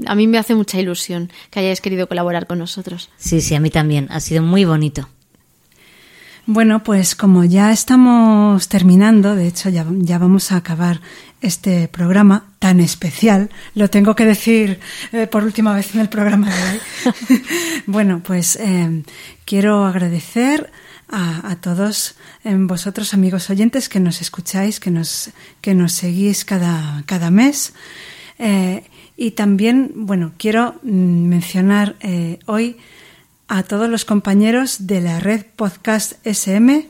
a 0.06 0.16
mí 0.16 0.28
me 0.28 0.38
hace 0.38 0.56
mucha 0.56 0.80
ilusión 0.80 1.32
que 1.50 1.60
hayáis 1.60 1.82
querido 1.82 2.08
colaborar 2.08 2.48
con 2.48 2.60
nosotros. 2.60 3.10
Sí, 3.18 3.42
sí, 3.42 3.56
a 3.56 3.60
mí 3.60 3.70
también, 3.70 4.08
ha 4.12 4.20
sido 4.20 4.44
muy 4.44 4.66
bonito. 4.66 5.10
Bueno, 6.46 6.84
pues 6.84 7.16
como 7.16 7.46
ya 7.46 7.72
estamos 7.72 8.68
terminando, 8.68 9.34
de 9.34 9.48
hecho 9.48 9.70
ya, 9.70 9.86
ya 9.90 10.18
vamos 10.18 10.52
a 10.52 10.58
acabar 10.58 11.00
este 11.40 11.88
programa 11.88 12.52
tan 12.60 12.82
especial, 12.82 13.50
lo 13.76 13.90
tengo 13.90 14.14
que 14.14 14.26
decir 14.26 14.80
eh, 15.14 15.28
por 15.28 15.46
última 15.46 15.74
vez 15.74 15.96
en 15.96 16.02
el 16.02 16.10
programa 16.10 16.54
de 16.54 16.64
hoy. 16.64 17.44
bueno, 17.88 18.22
pues 18.26 18.58
eh, 18.58 19.04
quiero 19.46 19.86
agradecer 19.86 20.70
a, 21.16 21.56
todos 21.62 22.16
eh, 22.44 22.56
vosotros, 22.58 23.14
amigos 23.14 23.50
oyentes, 23.52 23.88
que 23.88 24.00
nos 24.00 24.20
escucháis, 24.20 24.80
que 24.80 24.90
nos, 24.90 25.30
que 25.62 25.76
nos 25.76 25.94
seguís 25.94 26.44
cada, 26.44 27.04
cada 27.06 27.30
mes. 27.30 27.74
Eh, 28.40 28.84
y 29.16 29.32
también, 29.32 29.92
bueno, 29.96 30.34
quiero 30.38 30.80
mm, 30.82 31.28
mencionar 31.28 31.96
eh, 32.02 32.40
hoy 32.48 32.78
a 33.48 33.62
todos 33.64 33.90
los 33.90 34.06
compañeros 34.06 34.88
de 34.88 35.02
la 35.02 35.20
red 35.20 35.46
Podcast 35.56 36.14
SM 36.26 36.90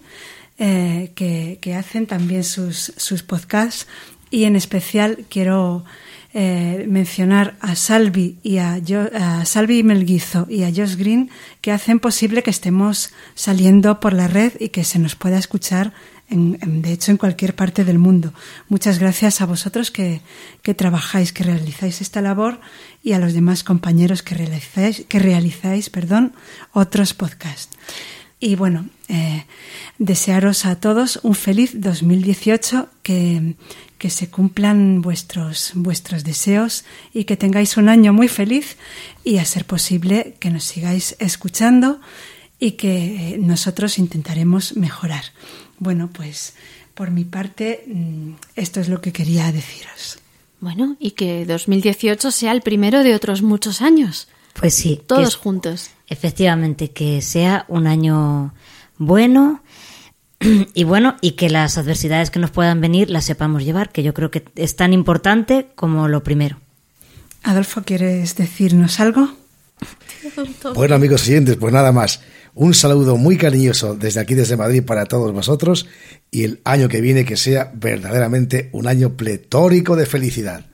eh, 0.58 1.12
que, 1.16 1.58
que 1.62 1.76
hacen 1.76 2.08
también 2.08 2.44
sus, 2.44 2.94
sus 2.95 3.24
podcasts 3.24 3.88
y 4.30 4.45
en 4.45 4.56
especial 4.56 5.26
quiero 5.30 5.84
eh, 6.34 6.86
mencionar 6.90 7.56
a 7.60 7.76
Salvi 7.76 8.38
y 8.42 8.58
a, 8.58 8.80
Jo- 8.86 9.10
a 9.14 9.44
Melguizo 9.84 10.48
y 10.50 10.64
a 10.64 10.70
Josh 10.76 10.96
Green 10.96 11.30
que 11.62 11.72
hacen 11.72 12.00
posible 12.00 12.42
que 12.44 12.50
estemos 12.50 13.12
saliendo 13.36 14.00
por 14.00 14.14
la 14.14 14.28
red 14.28 14.54
y 14.60 14.70
que 14.70 14.84
se 14.84 14.98
nos 15.00 15.16
pueda 15.16 15.38
escuchar 15.38 15.94
en- 16.30 16.58
de 16.82 16.92
hecho 16.92 17.12
en 17.12 17.18
cualquier 17.18 17.54
parte 17.56 17.84
del 17.84 18.00
mundo. 18.00 18.34
Muchas 18.68 18.98
gracias 18.98 19.42
a 19.42 19.46
vosotros 19.46 19.92
que, 19.92 20.22
que 20.64 20.74
trabajáis, 20.74 21.32
que 21.34 21.44
realizáis 21.44 22.02
esta 22.02 22.22
labor 22.22 22.60
y 23.04 23.14
a 23.14 23.20
los 23.20 23.34
demás 23.34 23.64
compañeros 23.64 24.24
que 24.24 24.34
realizáis, 24.36 25.06
que 25.08 25.20
realizáis 25.20 25.90
perdón, 25.92 26.34
otros 26.72 27.14
podcasts. 27.14 27.78
Y 28.40 28.56
bueno, 28.56 28.88
eh, 29.08 29.46
desearos 30.00 30.66
a 30.66 30.76
todos 30.80 31.20
un 31.24 31.34
feliz 31.36 31.80
2018, 31.80 32.90
que, 33.02 33.56
que 34.04 34.10
se 34.10 34.30
cumplan 34.30 35.02
vuestros, 35.02 35.72
vuestros 35.76 36.26
deseos 36.26 36.84
y 37.14 37.24
que 37.24 37.38
tengáis 37.38 37.78
un 37.78 37.88
año 37.88 38.12
muy 38.12 38.28
feliz 38.28 38.76
y 39.24 39.38
a 39.38 39.46
ser 39.46 39.64
posible 39.64 40.36
que 40.42 40.50
nos 40.50 40.66
sigáis 40.66 41.16
escuchando 41.20 42.02
y 42.60 42.72
que 42.72 42.96
eh, 43.36 43.38
nosotros 43.40 43.98
intentaremos 43.98 44.76
mejorar. 44.76 45.24
Bueno, 45.80 46.10
pues 46.12 46.54
por 46.96 47.12
mi 47.12 47.24
parte, 47.24 47.86
mm, 47.88 48.32
esto 48.58 48.82
es 48.82 48.90
lo 48.90 49.00
que 49.00 49.14
quería 49.14 49.50
deciros. 49.54 50.20
Bueno, 50.60 50.98
y 51.00 51.12
que 51.12 51.46
2018 51.46 52.30
sea 52.30 52.52
el 52.52 52.62
primero 52.62 53.04
de 53.06 53.16
otros 53.16 53.42
muchos 53.42 53.82
años. 53.82 54.28
Pues 54.54 54.74
sí. 54.74 55.00
Todos 55.08 55.30
es- 55.30 55.36
juntos. 55.38 55.92
Efectivamente, 56.10 56.92
que 56.92 57.22
sea 57.22 57.64
un 57.70 57.88
año 57.88 58.54
bueno 58.98 59.62
y 60.74 60.84
bueno, 60.84 61.15
y 61.22 61.32
que 61.32 61.49
las 61.49 61.78
adversidades 61.78 62.32
que 62.32 62.40
nos 62.40 62.52
puedan 62.52 62.82
venir 62.82 63.10
las 63.10 63.26
sepamos 63.26 63.64
llevar, 63.64 63.91
que 63.91 64.03
yo 64.03 64.14
creo 64.14 64.32
que 64.32 64.45
es 64.56 64.76
tan 64.76 64.94
importante 64.94 65.68
como 65.76 66.07
lo 66.07 66.24
primero. 66.24 66.57
Adolfo, 67.44 67.84
¿quieres 67.84 68.36
decirnos 68.36 68.99
algo? 68.99 69.30
Bueno, 70.76 70.95
amigos 70.95 71.28
oyentes, 71.28 71.57
pues 71.57 71.74
nada 71.74 71.91
más. 71.91 72.22
Un 72.56 72.74
saludo 72.74 73.18
muy 73.18 73.38
cariñoso 73.38 73.95
desde 73.95 74.20
aquí, 74.20 74.36
desde 74.36 74.56
Madrid, 74.56 74.84
para 74.84 75.06
todos 75.06 75.34
vosotros 75.34 75.88
y 76.30 76.44
el 76.44 76.61
año 76.64 76.88
que 76.88 77.02
viene 77.02 77.26
que 77.26 77.36
sea 77.36 77.72
verdaderamente 77.74 78.70
un 78.74 78.88
año 78.88 79.18
pletórico 79.18 79.95
de 79.95 80.06
felicidad. 80.06 80.65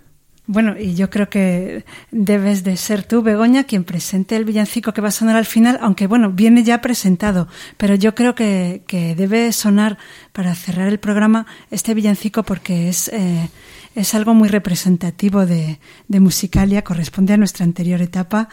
Bueno, 0.51 0.75
y 0.79 0.95
yo 0.95 1.11
creo 1.11 1.29
que 1.29 1.85
debes 2.09 2.63
de 2.63 2.75
ser 2.75 3.03
tú, 3.03 3.21
Begoña, 3.21 3.65
quien 3.65 3.83
presente 3.83 4.35
el 4.35 4.45
villancico 4.45 4.93
que 4.93 4.99
va 4.99 5.09
a 5.09 5.11
sonar 5.11 5.35
al 5.37 5.45
final, 5.45 5.77
aunque 5.79 6.07
bueno, 6.07 6.31
viene 6.31 6.63
ya 6.63 6.81
presentado, 6.81 7.47
pero 7.77 7.93
yo 7.93 8.15
creo 8.15 8.33
que, 8.33 8.81
que 8.87 9.13
debe 9.13 9.53
sonar 9.53 9.99
para 10.33 10.55
cerrar 10.55 10.87
el 10.87 10.97
programa 10.97 11.45
este 11.69 11.93
villancico 11.93 12.41
porque 12.41 12.89
es, 12.89 13.09
eh, 13.09 13.47
es 13.93 14.15
algo 14.15 14.33
muy 14.33 14.49
representativo 14.49 15.45
de, 15.45 15.77
de 16.07 16.19
Musicalia, 16.19 16.83
corresponde 16.83 17.33
a 17.33 17.37
nuestra 17.37 17.63
anterior 17.63 18.01
etapa 18.01 18.49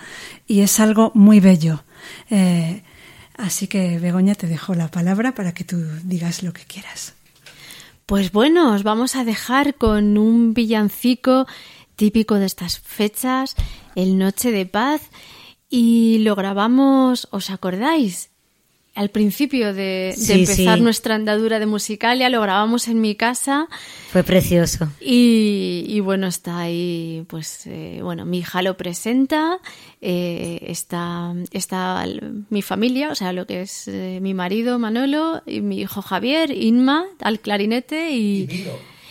y 0.46 0.60
es 0.60 0.78
algo 0.80 1.12
muy 1.14 1.40
bello. 1.40 1.82
Eh, 2.28 2.82
así 3.38 3.68
que, 3.68 3.98
Begoña, 3.98 4.34
te 4.34 4.48
dejo 4.48 4.74
la 4.74 4.88
palabra 4.88 5.34
para 5.34 5.54
que 5.54 5.64
tú 5.64 5.82
digas 6.04 6.42
lo 6.42 6.52
que 6.52 6.64
quieras. 6.64 7.14
Pues 8.04 8.30
bueno, 8.30 8.72
os 8.72 8.84
vamos 8.84 9.16
a 9.16 9.24
dejar 9.24 9.74
con 9.74 10.16
un 10.16 10.54
villancico 10.54 11.46
típico 11.96 12.36
de 12.36 12.46
estas 12.46 12.78
fechas, 12.78 13.56
el 13.94 14.18
Noche 14.18 14.52
de 14.52 14.66
Paz, 14.66 15.02
y 15.68 16.18
lo 16.20 16.36
grabamos, 16.36 17.26
¿os 17.32 17.50
acordáis? 17.50 18.30
Al 18.94 19.10
principio 19.10 19.74
de, 19.74 20.14
de 20.16 20.16
Sí, 20.16 20.32
empezar 20.32 20.78
sí. 20.78 20.82
nuestra 20.82 21.16
andadura 21.16 21.58
de 21.58 21.66
Musicalia, 21.66 22.30
lo 22.30 22.40
grabamos 22.40 22.88
en 22.88 23.02
mi 23.02 23.14
casa 23.14 23.68
Fue 24.10 24.22
precioso. 24.22 24.90
y, 25.02 25.84
y 25.86 26.00
bueno, 26.00 26.26
está 26.28 26.60
ahí, 26.60 27.22
pues, 27.28 27.66
eh, 27.66 28.00
bueno, 28.02 28.24
mi 28.24 28.38
hija 28.38 28.62
lo 28.62 28.78
presenta, 28.78 29.58
eh, 30.00 30.60
está, 30.68 31.34
está 31.50 32.06
mi 32.48 32.62
familia, 32.62 33.10
o 33.10 33.14
sea, 33.14 33.34
lo 33.34 33.46
que 33.46 33.60
es 33.62 33.86
eh, 33.88 34.18
mi 34.22 34.32
marido 34.32 34.78
Manolo, 34.78 35.42
y 35.46 35.60
mi 35.60 35.78
hijo 35.80 36.00
Javier, 36.00 36.50
Inma, 36.50 37.04
al 37.20 37.40
clarinete 37.40 38.12
y, 38.12 38.44
y 38.50 38.66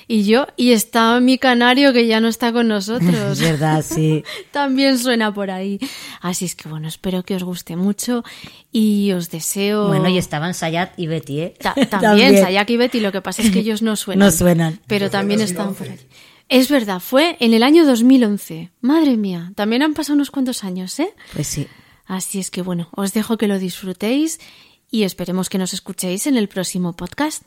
yo, 0.07 0.47
y 0.55 0.71
está 0.71 1.19
mi 1.19 1.37
canario 1.37 1.91
que 1.93 2.05
ya 2.07 2.19
no 2.19 2.27
está 2.27 2.51
con 2.53 2.67
nosotros. 2.67 3.13
Es 3.13 3.39
verdad, 3.41 3.83
sí. 3.87 4.23
También 4.51 4.99
suena 4.99 5.33
por 5.33 5.49
ahí. 5.51 5.79
Así 6.21 6.45
es 6.45 6.55
que 6.55 6.69
bueno, 6.69 6.87
espero 6.87 7.23
que 7.23 7.35
os 7.35 7.43
guste 7.43 7.75
mucho 7.75 8.23
y 8.71 9.11
os 9.13 9.29
deseo... 9.31 9.87
Bueno, 9.87 10.07
y 10.09 10.17
estaban 10.17 10.53
Sayat 10.53 10.97
y 10.97 11.07
Betty, 11.07 11.39
¿eh? 11.41 11.53
Ta- 11.59 11.73
también, 11.89 12.37
Sayak 12.37 12.69
y 12.69 12.77
Betty, 12.77 12.99
lo 12.99 13.11
que 13.11 13.21
pasa 13.21 13.41
es 13.41 13.51
que 13.51 13.59
ellos 13.59 13.81
no 13.81 13.95
suenan. 13.95 14.25
No 14.27 14.31
suenan. 14.31 14.79
Pero 14.87 15.09
también 15.09 15.41
están 15.41 15.73
por 15.73 15.87
ahí. 15.87 15.99
Es 16.49 16.69
verdad, 16.69 16.99
fue 16.99 17.37
en 17.39 17.53
el 17.55 17.63
año 17.63 17.85
2011. 17.85 18.71
Madre 18.81 19.17
mía, 19.17 19.51
también 19.55 19.81
han 19.81 19.93
pasado 19.95 20.13
unos 20.15 20.29
cuantos 20.29 20.63
años, 20.63 20.99
¿eh? 20.99 21.11
Pues 21.33 21.47
sí. 21.47 21.67
Así 22.05 22.37
es 22.39 22.51
que 22.51 22.61
bueno, 22.61 22.89
os 22.91 23.13
dejo 23.13 23.37
que 23.37 23.47
lo 23.47 23.57
disfrutéis 23.57 24.39
y 24.91 25.03
esperemos 25.03 25.49
que 25.49 25.57
nos 25.57 25.73
escuchéis 25.73 26.27
en 26.27 26.37
el 26.37 26.47
próximo 26.47 26.93
podcast. 26.93 27.43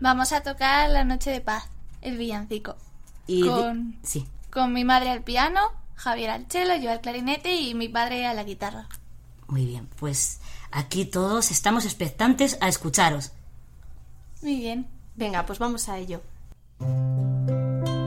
Vamos 0.00 0.32
a 0.32 0.42
tocar 0.42 0.90
La 0.90 1.04
Noche 1.04 1.30
de 1.30 1.40
Paz, 1.40 1.68
el 2.00 2.16
villancico. 2.16 2.76
Y 3.26 3.46
con, 3.46 3.98
sí. 4.02 4.26
con 4.50 4.72
mi 4.72 4.84
madre 4.84 5.10
al 5.10 5.22
piano, 5.22 5.60
Javier 5.94 6.30
al 6.30 6.46
cello, 6.46 6.74
yo 6.76 6.90
al 6.90 7.00
clarinete 7.00 7.54
y 7.54 7.74
mi 7.74 7.88
padre 7.88 8.26
a 8.26 8.34
la 8.34 8.44
guitarra. 8.44 8.88
Muy 9.46 9.66
bien, 9.66 9.88
pues 9.98 10.40
aquí 10.70 11.04
todos 11.04 11.50
estamos 11.50 11.84
expectantes 11.84 12.56
a 12.60 12.68
escucharos. 12.68 13.32
Muy 14.42 14.56
bien. 14.56 14.88
Venga, 15.16 15.44
pues 15.44 15.58
vamos 15.58 15.88
a 15.88 15.98
ello. 15.98 16.22
Thank 16.80 17.99